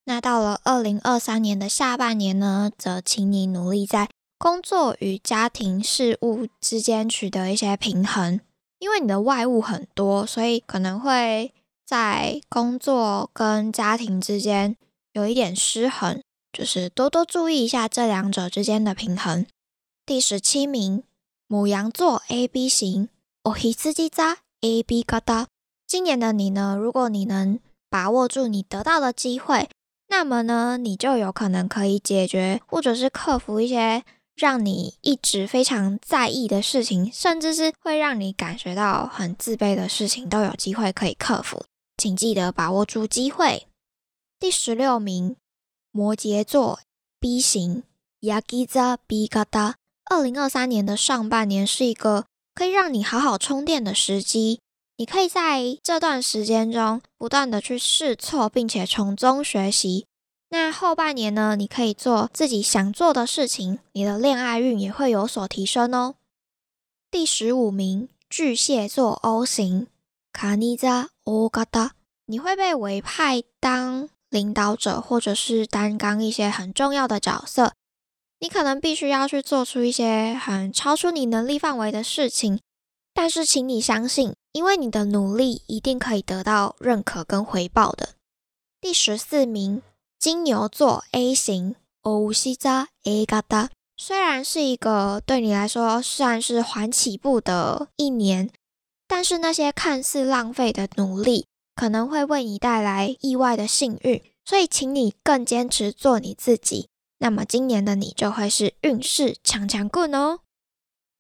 [0.04, 4.11] 那到了二零二三年的下半年呢，则请你努力在。
[4.37, 8.38] 工作与家庭事务之间取得一些平衡，
[8.78, 11.54] 因为你的外务很多，所以可能会
[11.87, 14.76] 在工作跟家庭之间
[15.12, 16.22] 有一点失衡，
[16.55, 19.45] 就是多多注意一下这两者之间的平衡。
[20.07, 21.03] 第十七名，
[21.49, 23.09] 母羊座 A B 型，
[23.43, 25.49] 哦嘿自己扎 A B 嘎达。
[25.87, 27.59] 今年的你呢，如果你能
[27.90, 29.69] 把握住你得到的机会，
[30.09, 34.05] 那么呢，你就有可能可以解决或者是克服一些。
[34.37, 41.64] 让你一直非常在意的事情，甚至是会让你感觉到很自卑的事情，都有机会可以克服。
[41.97, 43.69] 请记得把握住机会。
[44.40, 45.37] 第十六名，
[45.96, 46.80] 摩羯座
[47.20, 47.85] B 型
[48.20, 49.76] ，Yagiza B 嘎达。
[50.11, 54.59] 二零二三年的上半年是一个可以让你好好充电的时机。
[54.96, 60.09] 你可以在这段时间中不断的去试错，并且从中学习。
[60.48, 61.54] 那后半年呢？
[61.54, 66.16] 你可以做自己想做的事情，你的恋爱运也会有所提升哦。
[67.09, 69.87] 第十五名，巨蟹座 O 型，
[70.33, 71.92] 卡尼扎 O 嘎达，
[72.26, 77.73] 你会被委派当领导者，或者是担纲一些很重要的角色。
[78.40, 82.61] 你可能必须要去做出一些很超出你能力范围的事情，
[83.14, 88.11] 但是请你相信，因为你的努力一定可以得到认可跟回报的。
[88.81, 89.81] 第十四名。
[90.16, 98.49] 金牛座 A 型，欧西扎 A 嘎达，虽然是一个对你来说算是缓起步的一年，
[99.07, 110.40] 但是那些看似浪费的努力，可能会为你带来意外的幸运，所以请你更坚持做你自己，那么今年的你就会是运势强强棍哦。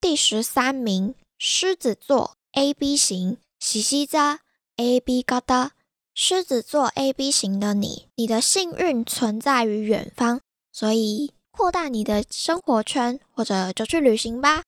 [0.00, 4.40] 第十三名，狮子座 A B 型，西西扎
[4.76, 5.72] A B 嘎达。
[6.16, 10.40] 狮子座 A B 型的你，你的幸运存在于远方，
[10.70, 14.62] 所以扩大你的生活圈，或者就去旅行吧。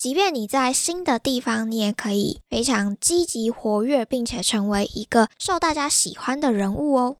[0.00, 7.16] 即便你在新的地方，你也可以非常积极活跃，并且成为一个受大家喜欢的人物哦。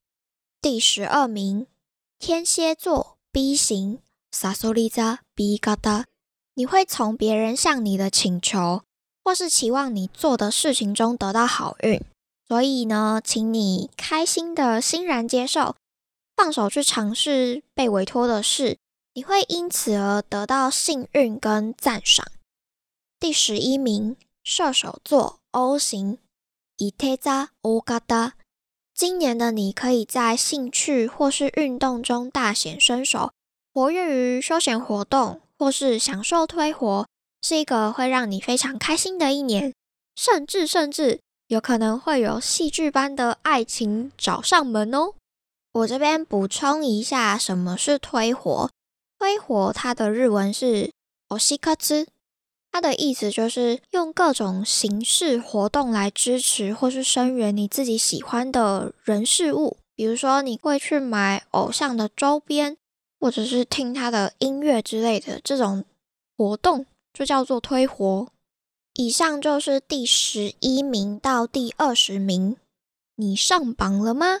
[0.59, 1.67] 第十二名，
[2.17, 3.99] 天蝎座 B 型，
[4.31, 6.05] 萨索利扎 B 嘎达，
[6.55, 8.81] 你会从别人向你的请求，
[9.23, 12.03] 或是期望你做的事情中得到好运。
[12.47, 15.75] 所以呢，请你开心的欣然接受，
[16.35, 18.79] 放手去尝试被委托的事，
[19.13, 22.25] 你会因此而得到幸运跟赞赏。
[23.21, 26.17] 第十一名，射手座 O 型，
[26.77, 28.33] 伊特扎欧嘎达。
[28.95, 33.31] 今年的你可以在兴趣或是运动中大显身手，
[33.71, 37.05] 活跃于休闲活动或是享受推活，
[37.43, 39.71] 是一个会让你非常开心的一年，
[40.15, 41.19] 甚至甚至。
[41.45, 45.13] 有可能会有戏剧般的爱情找上门哦。
[45.73, 48.71] 我这边补充一下，什么是推活？
[49.19, 50.91] 推活它的日文是
[51.29, 52.07] オシカツ
[52.71, 59.77] 它的意思就是用各种形式活动来支持或是声援你自己喜欢的人事物。
[59.93, 62.77] 比如说，你会去买偶像的周边，
[63.19, 65.83] 或者是听他的音乐之类的，这种
[66.35, 68.27] 活动就叫做推活。
[68.93, 72.57] 以上就是第十一名到第二十名，
[73.15, 74.39] 你上榜了吗？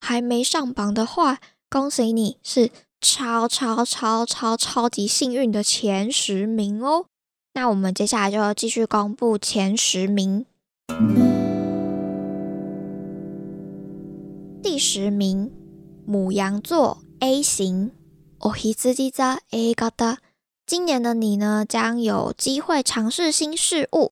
[0.00, 7.06] 还没上榜的话，恭喜你是超超超超超级幸运的前十名哦。
[7.53, 10.45] 那我们接下来就继续公布前十名。
[14.61, 15.51] 第十名，
[16.05, 17.91] 母羊座 A 型，
[18.39, 20.17] おひつじ座 A 型。
[20.65, 24.11] 今年的你呢，将有机会尝试新事物。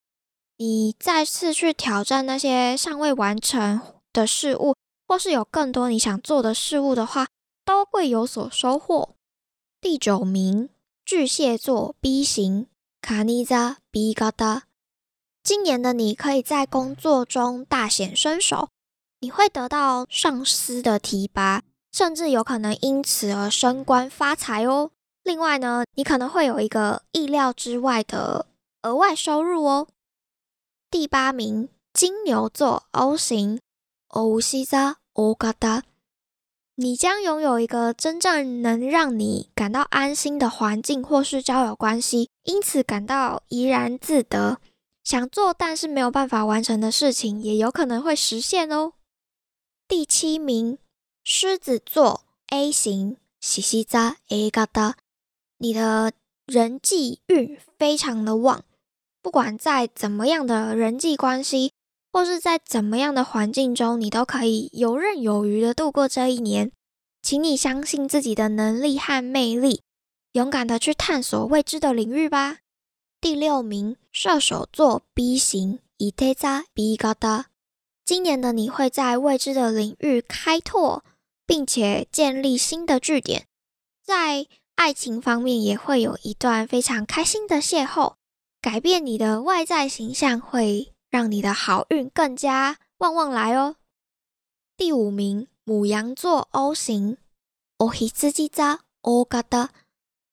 [0.56, 3.80] 你再次去挑战那些尚未完成
[4.12, 4.74] 的事物，
[5.06, 7.28] 或是有更多你想做的事物的话，
[7.64, 9.10] 都会有所收获。
[9.82, 10.70] 第九名，
[11.04, 12.66] 巨蟹座 B 型，
[13.01, 14.63] 卡尼扎比嘎达。
[15.43, 18.69] 今年的你可以在工作中大显身手，
[19.19, 24.91] 你会得到上司的提拔，甚至有可能因此而升官发财哦。
[25.23, 28.45] 另外呢，你可能会有一个意料之外的
[28.83, 29.87] 额外收入哦。
[30.91, 33.59] 第八名，金牛座 O 型
[34.09, 35.83] ，O 西扎 O 嘎达，
[36.75, 44.59] 你将拥有一个真正能让你感到安心的环境或是交友关系，因此感到怡然自得。
[45.03, 48.93] 想做但是没有办法完成的事情，也有可能会实现哦。
[49.87, 50.77] 第七名，
[51.23, 54.97] 狮子座 A 型，西西扎 A 嘎达。
[55.57, 56.13] 你的
[56.45, 58.63] 人际运非常的旺，
[59.23, 61.73] 不管在怎么样的人际关系，
[62.13, 66.71] 或是在怎么样的环境中，你都可以游刃有余的度过这一年。
[67.23, 69.81] 请你相信自己的能力和魅力，
[70.33, 72.59] 勇敢的去探索未知的领域吧。
[73.19, 77.47] 第六名，射手座 B 型，伊特扎 B 高达。
[78.05, 81.03] 今年的你会在未知的领域开拓，
[81.45, 83.45] 并且建立新的据点，
[84.03, 84.47] 在。
[84.75, 88.15] 爱情方面也会有一段非常开心的邂逅，
[88.59, 93.75] 改变你的外在形象，会让你的好运更加旺旺来哦。
[94.75, 97.17] 第五名，母羊座 O 型
[97.77, 99.69] ，O 希兹基扎 O 嘎达，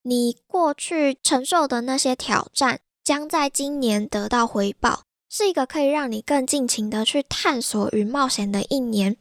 [0.09, 9.19] 你过去承受的那些挑战，将在今年得到回报，是一个可以让你更尽情的去探索与冒险的一年。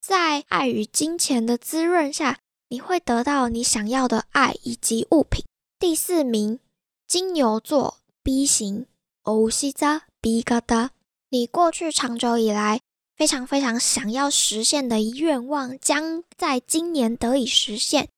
[0.00, 5.44] 在爱与金钱的滋润下，你会得到你想要的爱以及物品。
[5.80, 6.60] 第四名，
[7.08, 8.86] 金牛座 B 型，
[9.22, 10.92] 欧西扎 B 嘎达。
[11.30, 12.80] 你过去长久以来
[13.16, 18.08] 非常非常想要实现的愿望，将在今年得以实现。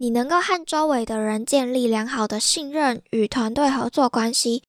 [0.00, 4.62] 你能够和周围的人建立良好的信任与团队合作关系，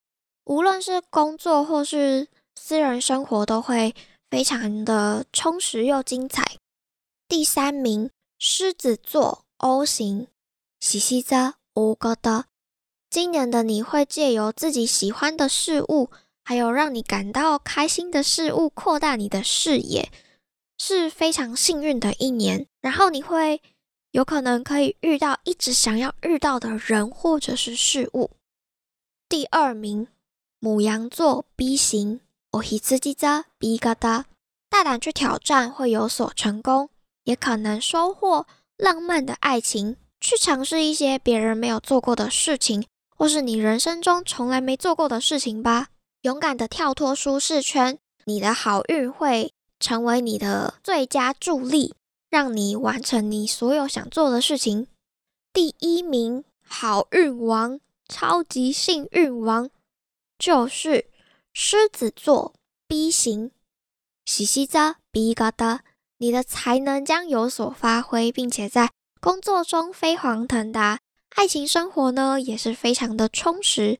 [0.45, 3.93] 无论是工作或是私人生活，都会
[4.31, 6.57] 非常的充实又精彩。
[7.27, 8.09] 第三名，
[8.39, 10.25] 狮子座 O 型，
[10.79, 12.45] 喜西泽 O 哥的。
[13.11, 16.09] 今年的你会借由自己喜欢的事物，
[16.43, 20.11] 还有让你感到开心的事物，扩大你的视野，
[20.79, 22.65] 是非常幸运的一年。
[22.81, 23.61] 然后你会。
[24.11, 28.31] 有可能可以遇到一直想要遇到的人或者是事物。
[29.27, 30.07] 第二名，
[30.59, 34.25] 母羊座 B 型，我一次记着 B 嘎哒，
[34.69, 36.89] 大胆去挑战会有所成功，
[37.25, 38.47] 也可能收获
[38.77, 39.97] 浪漫的爱情。
[40.19, 42.85] 去尝试一些别人没有做过的事情，
[43.15, 45.89] 或是你人生中从来没做过的事情吧。
[46.23, 51.93] 勇敢的跳脱舒适圈，你的好运会成为你的最佳助力。
[52.29, 54.87] 让你完成你所有想做的事情。
[55.51, 59.69] 第一名，好运王，超级幸运王，
[60.37, 61.07] 就是
[61.51, 62.53] 狮子座
[62.87, 63.51] B 型。
[64.25, 65.83] 西西扎 B 嘎哒，
[66.17, 70.99] 你的才能将有所发挥，并且在工作中飞黄腾达，
[71.35, 73.99] 爱情生活呢也是非常的充实。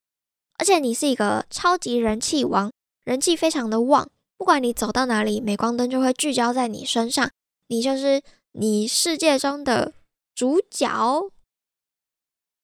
[0.59, 2.71] 而且你是一个超级人气王，
[3.03, 7.31] 人气非常的旺，不管你走到哪里，镁光灯就会聚焦在你身上。
[7.69, 9.93] 你就是你世界中的
[10.35, 11.31] 主角。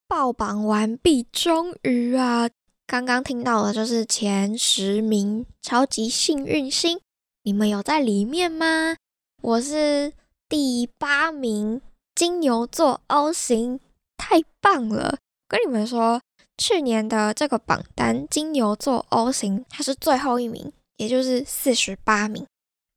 [0.08, 2.49] 爆榜完毕，终于啊！
[2.86, 6.99] 刚刚听到的就是前十名超级幸运星，
[7.43, 8.95] 你们有在里面吗？
[9.41, 10.14] 我是
[10.47, 11.82] 第八名，
[12.14, 13.80] 金牛座 O 型，
[14.18, 15.18] 太棒了！
[15.47, 16.22] 跟你们说，
[16.58, 22.45] 去年的这个榜单，金牛座 O 型它是最后一名，也就是四十八名。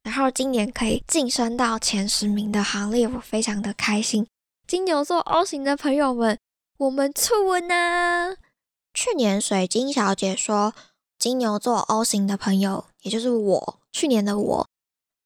[0.09, 4.27] 然后今年可以晋升到前十名的行列，我非常的开心。
[4.67, 6.39] 金牛座 O 型的朋友们，
[6.79, 8.35] 我们促温呢！
[8.95, 10.73] 去年水晶小姐说，
[11.19, 14.67] 金牛座 O 型的朋友，也就是我，去年的我，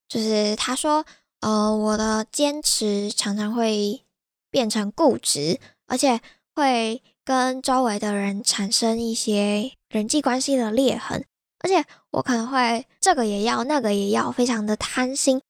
[0.09, 1.07] 就是她说，
[1.39, 4.03] 呃，我的坚持常常会
[4.51, 6.20] 变成固执，而且
[6.57, 11.24] 会跟周围的人产生一些人际关系的裂痕。
[11.61, 15.40] 而且我可能会这个也要，那个也要，非常的贪心。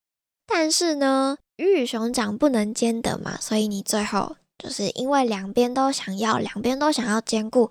[0.46, 7.68] 但是呢，鱼与熊掌不能兼得嘛，所以你最后就是因为两边都想要，两边都想要兼顾，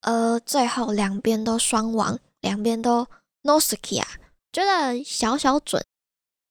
[0.00, 3.06] 呃，最后两边都双亡，两边都
[3.42, 4.08] no ski 啊，
[4.52, 5.84] 觉得小小准。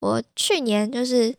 [0.00, 1.34] 我去年就是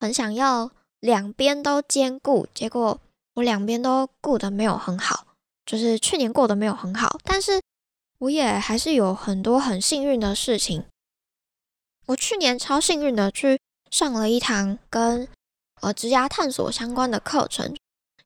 [0.00, 2.98] 很想要两边都兼顾，结果
[3.34, 5.26] 我两边都顾得没有很好，
[5.64, 7.60] 就是去年过得没有很好，但是。
[8.22, 10.84] 我也还是有很多很幸运的事情。
[12.06, 13.60] 我去年超幸运的去
[13.90, 15.28] 上了一堂跟
[15.80, 17.74] 呃职涯探索相关的课程。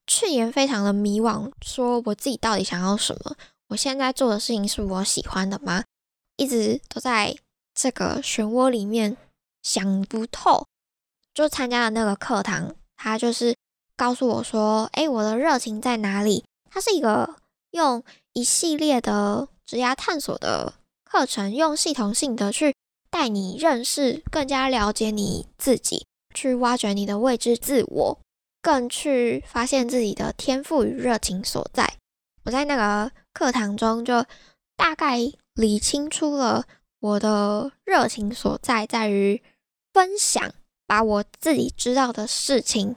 [0.06, 3.36] 去年非常的迷惘，说我自己到底想要什么？
[3.68, 5.82] 我现在做的事情是我喜欢的吗？
[6.36, 7.34] 一直都在
[7.74, 9.16] 这个漩涡里面
[9.62, 10.66] 想不透。
[11.32, 13.56] 就参加了那个课堂，他就是
[13.96, 17.36] 告诉我说：“哎，我的热情在哪里？”它是一个
[17.70, 19.48] 用一系列的。
[19.66, 22.72] 职涯探索的课程，用系统性的去
[23.10, 28.18] 带你认识、更加了解你自己，去挖掘你的未知自我，
[28.62, 31.94] 更去发现自己的天赋与热情所在。
[32.44, 34.24] 我在那个课堂中就
[34.76, 35.18] 大概
[35.54, 36.64] 理清出了
[37.00, 39.42] 我的热情所在，在于
[39.92, 40.54] 分享，
[40.86, 42.94] 把我自己知道的事情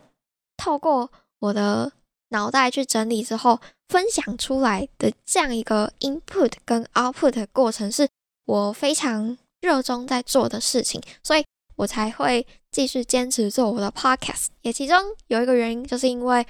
[0.56, 1.94] 透过我的
[2.30, 3.60] 脑袋去整理之后。
[3.90, 8.08] 分享出来的这样一个 input 跟 output 的过程，是
[8.46, 11.44] 我非常热衷在做的事情，所以
[11.76, 14.48] 我才会继续坚持做我的 podcast。
[14.62, 16.46] 也其中有一个原因，就是因为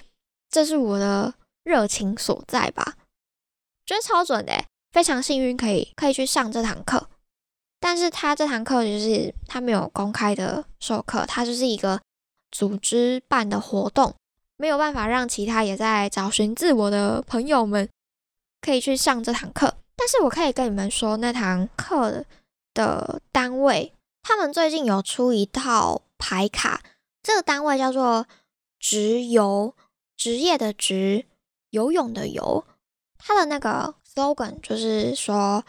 [0.50, 1.34] 这是我的
[1.64, 2.98] 热情所在吧。
[3.86, 4.54] 觉得超准的，
[4.92, 7.10] 非常幸运可以可以去上这堂课。
[7.80, 12.02] 但是他这堂课就是他没有公开的授课，他就是一个
[12.52, 14.14] 组织办的活动。
[14.60, 17.88] 没有办法让其他也在找寻自我的朋友们
[18.60, 22.26] 可以去上这堂课，但是我可以跟你们说，那堂课
[22.74, 26.84] 的单位，他们最近有出一套牌卡，
[27.24, 28.28] 这个单位叫做
[28.78, 29.74] “职游”，
[30.18, 31.24] 职业的职，
[31.70, 32.66] 游泳的游，
[33.18, 35.64] 它的那个 slogan 就是说，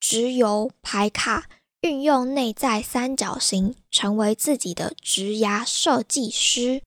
[0.00, 1.46] 直邮牌卡，
[1.82, 6.80] 运用内在三角形，成为自己的职涯设计师。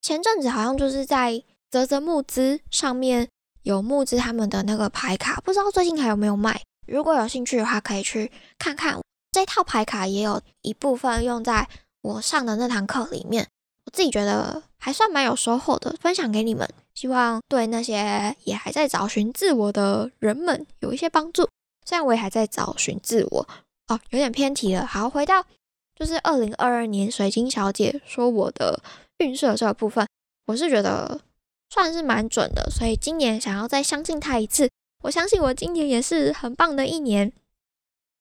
[0.00, 3.28] 前阵子好像就是在泽泽募资上面
[3.62, 6.62] 有募资他们的那个牌卡，不知道最近还有没有卖。
[6.86, 8.98] 如果有兴趣的话，可以去看看。
[9.30, 11.68] 这套牌卡也有一部分用在
[12.00, 13.46] 我上的那堂课里面，
[13.84, 21.46] 我自己觉得还算蛮有收获的，分享给你们，希望对那些也还在找寻自我的人们有一些帮助。
[21.84, 23.46] 虽然我也还在找寻自我，
[23.88, 24.86] 哦，有点偏题了。
[24.86, 25.44] 好，回到
[25.94, 28.82] 就是二零二二年水晶小姐说我的
[29.18, 30.06] 运势的这个部分，
[30.46, 31.20] 我是觉得
[31.70, 34.68] 算是蛮准的，所以今年想要再相信他一次。
[35.02, 37.32] 我相信我今年也是很棒的一年，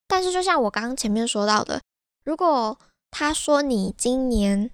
[0.07, 1.81] 但是就像我刚刚前面说到的，
[2.23, 2.77] 如果
[3.09, 4.69] 他说你今年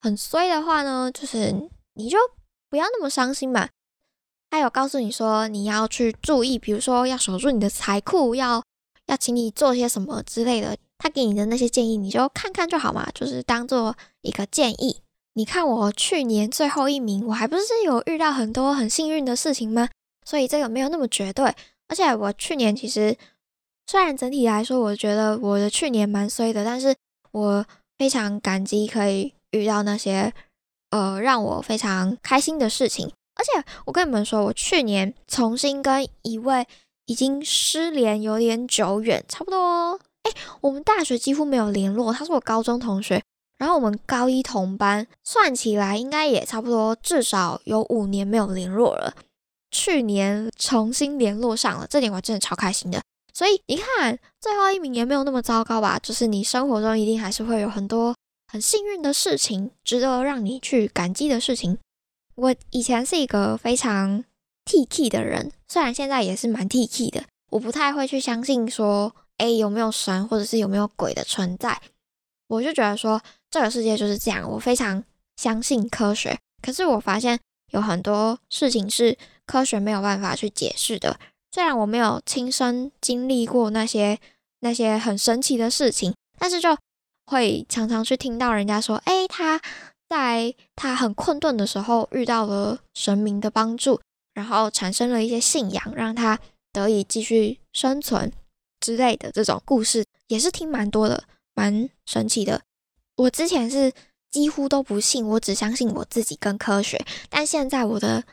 [0.00, 1.54] 很衰的话呢，就是
[1.94, 2.18] 你就
[2.68, 3.68] 不要那么伤心嘛。
[4.50, 8.62] 他有告诉你说你要去注意，比如说要守住你的财库，要
[9.06, 10.76] 要请你做些什么之类的。
[10.98, 15.00] 他给你的那些建议，你就看看就好嘛，就是当做一个建议。
[15.36, 19.86] 你看我去年最后一名，我还不是有遇到很多很幸运的事情吗？
[20.24, 21.44] 所以这个没有那么绝对，
[21.88, 23.14] 而且我去年其实
[23.86, 26.96] 虽然整体来说，我觉得我的去年蛮衰的，但是
[27.32, 27.66] 我
[27.98, 30.32] 非常感激可以遇到那些
[30.88, 33.12] 呃让我非常开心的事情。
[33.34, 36.66] 而且我跟你们说，我去年重新跟一位
[37.04, 40.32] 已经失联有点久远，差不多哎，
[40.62, 43.22] 我们大学几乎没有联络，他是我高中同学，
[43.58, 49.14] 然后我们高一同班，算起来应该也差不多至少有五年没有联络了。
[49.70, 53.02] 去年重新联络上了，这点我真的超开心的。
[53.32, 55.98] 所以你看，最后一名也没有那么糟糕吧？
[56.02, 58.14] 就是你生活中一定还是会有很多
[58.50, 61.78] 很幸运的事情，值得让你去感激的事情。
[62.36, 64.24] 我以前是一个非常
[64.64, 71.80] T K 的人，虽然现在也是蛮 T K 的，我不太会去相信说，哎，有没有神或者是有没有鬼的存在。
[72.48, 73.20] 我就觉得说，
[73.56, 75.02] 这个世界就是这样，我非常
[75.36, 76.38] 相信科学。
[76.62, 77.38] 可是我发现
[77.72, 79.16] 有很多事情是。
[79.46, 81.20] 科学没有办法去解释的。
[81.52, 84.18] 虽然我没有亲身经历过那些
[84.58, 86.76] 那些很神奇的事情，但是就
[87.26, 89.60] 会常常去听到人家说：“哎，他
[90.08, 94.00] 在他很困顿的时候遇到了神明的帮助，
[94.34, 96.40] 然后产生了一些信仰，让他
[96.72, 98.32] 得以继续生存
[98.80, 101.22] 之类的这种故事，也是听蛮多的，
[101.54, 102.62] 蛮神奇的。
[103.16, 103.92] 我之前是
[104.30, 108.24] 几乎都不信，我只相信我自己跟科学，但现在我的。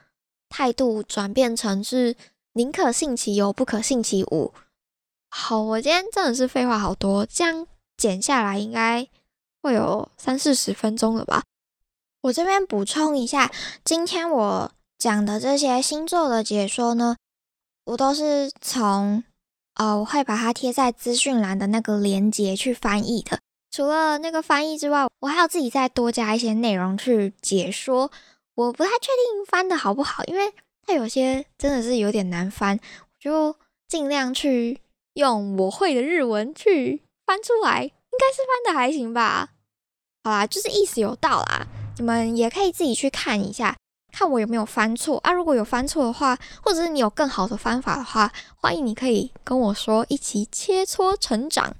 [0.56, 2.16] 态度转变成是
[2.52, 4.54] 宁可信其有，不可信其无。
[5.28, 7.66] 好，我今天真的是废话好多，这样
[7.98, 9.08] 剪下来应该
[9.64, 11.42] 会有三四十分钟了吧？
[12.22, 13.52] 我这边补充一下，
[13.84, 17.18] 今天我讲的这些星座的解说呢，
[17.86, 19.24] 我都是从
[19.74, 23.40] 呃，我会把它贴在资讯栏的那个链接去翻译的。
[23.76, 28.12] 除了那个翻译之外，我还要自己再多加一些内容去解说。
[28.54, 30.54] 我不太确定翻的好不好，因为
[30.86, 33.56] 它有些真的是有点难翻，我就
[33.88, 34.80] 尽量去
[35.16, 39.50] 用我会的日文去翻出来，应该是翻的还行吧。
[40.24, 41.66] 好啦，就是意思有到啦，
[41.98, 43.76] 你们也可以自己去看一下，
[44.12, 45.32] 看我有没有翻错啊。
[45.32, 51.76] 如果有翻错的话，或者是你有更好的方法的话，欢迎你可以跟我说，一起切磋成长。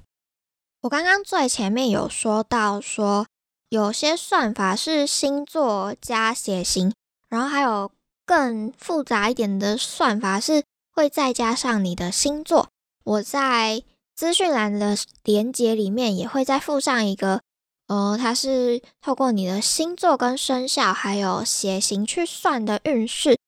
[0.84, 3.26] 我刚刚最前面有说到说。
[3.70, 6.94] 有些算法是星座加血型，
[7.28, 7.92] 然后还有
[8.24, 12.70] 更复杂一点的算法是会再加上你的星座。
[13.04, 13.82] 我在
[14.14, 17.42] 资讯栏的连接里面也会再附上一个，
[17.88, 23.40] 呃，它是透过你的星座跟生肖还有血型去算的运势，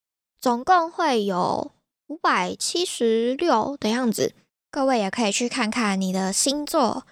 [0.41, 1.71] 总共会有
[2.07, 4.33] 五百七十六的样子。
[4.71, 7.05] 各位也可以去看看你的星座。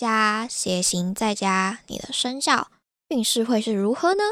[0.00, 2.68] 加血型再加你的生肖
[3.08, 4.22] 运势会是如何呢？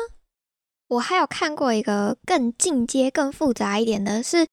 [0.88, 4.46] 我还有看过一个更进阶、更复杂一点的，是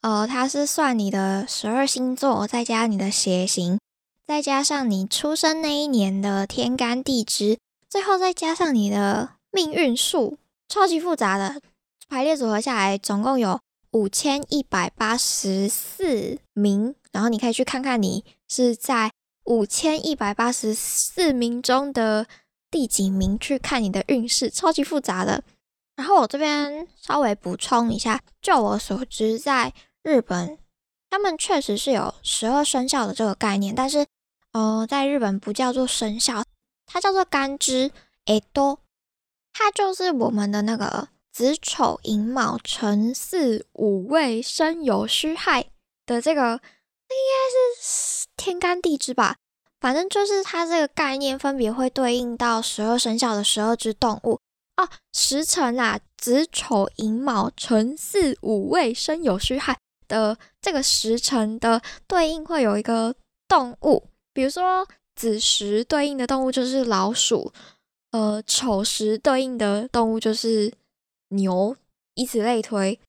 [0.00, 3.78] 呃，它是算你的十二星座，再加你的血型，
[4.26, 7.58] 再加上你出生那一年的天干地支，
[7.90, 10.38] 最后再加上你的命运数，
[10.70, 11.60] 超级复杂的
[12.08, 13.60] 排列组合下来，总共有
[13.90, 16.94] 五千一百八十四名。
[17.12, 19.12] 然后你可以去看看你是在。
[19.44, 22.26] 五千一百八十四名中的
[22.70, 23.38] 第几名？
[23.38, 25.42] 去看你的运势，超级复杂的。
[25.94, 30.58] 然后我这边稍微补充一下，就我所知，在日本，
[31.10, 34.06] 他们确实是有十二生肖的这个概念，但是，
[34.52, 36.44] 呃，在日本不叫做生肖，
[36.86, 37.90] 它叫做干支，
[38.24, 38.80] 诶多，
[39.52, 45.66] 它就是我们的那个子丑寅卯辰巳午未申酉戌亥
[46.06, 47.82] 的这个，应该是
[48.36, 49.36] 天干地支吧。
[49.80, 54.38] 反正就是它这个概念分别会对应到十二生肖的十二只动物
[54.76, 54.88] 哦。
[55.12, 59.76] 时辰啊，子丑寅卯辰巳午未申酉戌亥
[60.06, 63.14] 的这个时辰的对应会有一个
[63.48, 67.52] 动物，比如说子时对应的动物就是老鼠，
[68.12, 70.72] 呃，丑时对应的动物就是。
[71.34, 71.74] 牛，
[72.12, 73.00] 以此类推。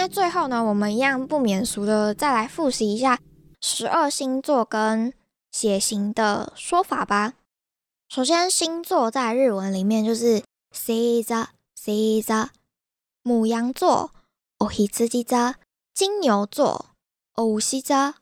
[0.00, 3.20] 那最后呢，我们一样不免俗的再来复习一下
[3.60, 5.12] 十二星座跟
[5.52, 7.34] 血型的说法吧。
[8.08, 10.42] 首先，星座在日文里面就是
[10.72, 12.48] C 座，C 座，
[13.22, 14.12] 母羊座
[14.56, 15.56] o h i z u 座，
[15.92, 16.86] 金牛座
[17.34, 18.14] o s 座，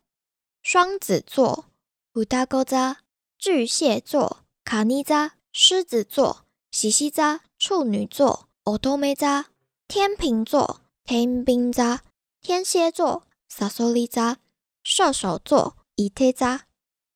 [0.60, 1.66] 双子座
[2.12, 2.96] Utago 座，
[3.38, 4.38] 巨蟹座。
[4.64, 6.38] 卡尼扎，狮子座；
[6.72, 9.46] 喜西扎，处女座；奥多梅扎，
[9.86, 10.80] 天秤座；
[11.10, 12.02] 天兵扎，
[12.38, 14.36] 天蝎座；萨索利扎，
[14.82, 16.66] 射手座；伊特扎，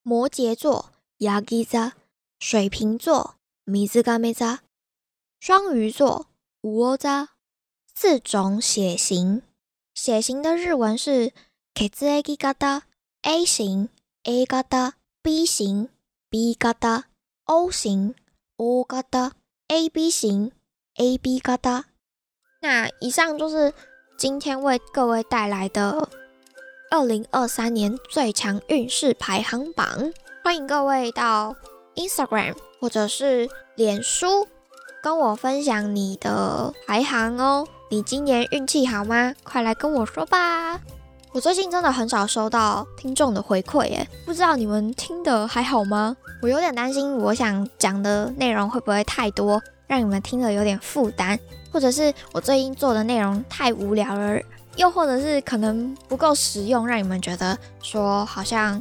[0.02, 1.92] 摩羯座；亚基扎，
[2.38, 3.34] 水瓶座；
[3.64, 4.62] 米兹嘎梅扎，
[5.38, 6.24] 双鱼座；
[6.62, 7.32] 乌欧扎。
[7.94, 9.42] 四种血型，
[9.92, 11.34] 血型的日文是
[11.74, 12.84] K Z A G 嘎达
[13.20, 13.90] ，A 型
[14.22, 15.90] A 嘎达，B 型
[16.30, 17.10] B 嘎达。
[17.44, 18.14] O 型
[18.56, 19.32] O 嘎哒
[19.68, 20.50] ，A B 型
[20.94, 21.91] A B 嘎哒。
[22.64, 23.74] 那以上就是
[24.16, 26.08] 今天为各位带来的
[26.92, 30.12] 二零二三年最强运势排行榜。
[30.44, 31.56] 欢迎各位到
[31.96, 34.46] Instagram 或者是脸书
[35.02, 37.66] 跟我分享你的排行哦。
[37.90, 39.34] 你今年运气好吗？
[39.42, 40.80] 快来跟我说吧。
[41.32, 46.16] 我最近真的很少收到听众的回馈，耶，不知道你们听的还好吗？
[46.40, 51.36] 我有点担心，我想讲的内容会不会太多，让你们听了有点负担，
[51.72, 54.38] 或者是我最近做的内容太无聊了，
[54.76, 58.80] 又或者是可能不够实用，让你们觉得说好像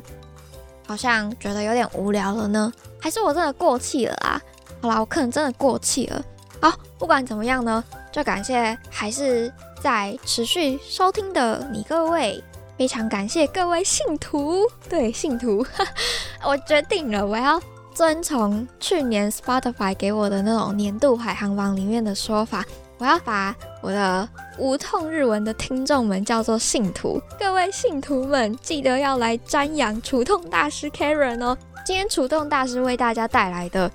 [0.86, 2.72] 好像觉得有点无聊了呢？
[3.00, 4.42] 还是我真的过气了啊？
[4.82, 6.24] 好啦，我可能真的过气了。
[6.62, 9.52] 好，不管怎么样呢，就感谢还是。
[9.82, 12.40] 在持续收听的你各位，
[12.78, 14.60] 非常感谢各位信徒。
[14.88, 15.66] 对，信徒，
[16.46, 17.60] 我决定了，我要
[17.94, 22.66] 遵从去年 Spotify 给我的那种年度排行榜里面的说法，
[22.98, 24.28] 我要把我的
[24.58, 27.22] 无痛日文的听众们叫做信徒。
[27.40, 31.58] 各位信徒们，记得要来瞻仰楚痛大师 Karen 哦。
[31.86, 33.92] 今天楚痛大师为大家带来的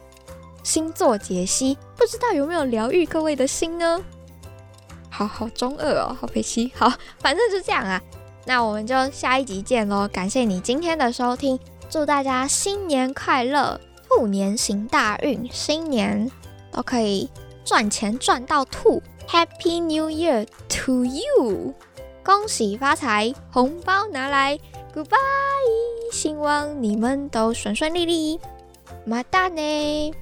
[0.63, 4.03] 星座解析，不知道有没有疗愈各位的心呢？
[5.09, 6.71] 好好中二哦，好悲戚。
[6.75, 8.01] 好，反正就这样啊。
[8.45, 10.07] 那我们就下一集见喽。
[10.13, 16.31] 感谢你今天的收听，祝大家新年快乐，兔年行大运，新年
[16.73, 17.31] 都可以
[17.65, 19.03] 赚钱赚到吐。
[19.29, 21.75] Happy New Year to you，
[22.25, 24.59] 恭喜发财，红包拿来。
[24.95, 28.41] Goodbye，希望你们都顺顺利利。
[29.05, 30.13] 马达呢？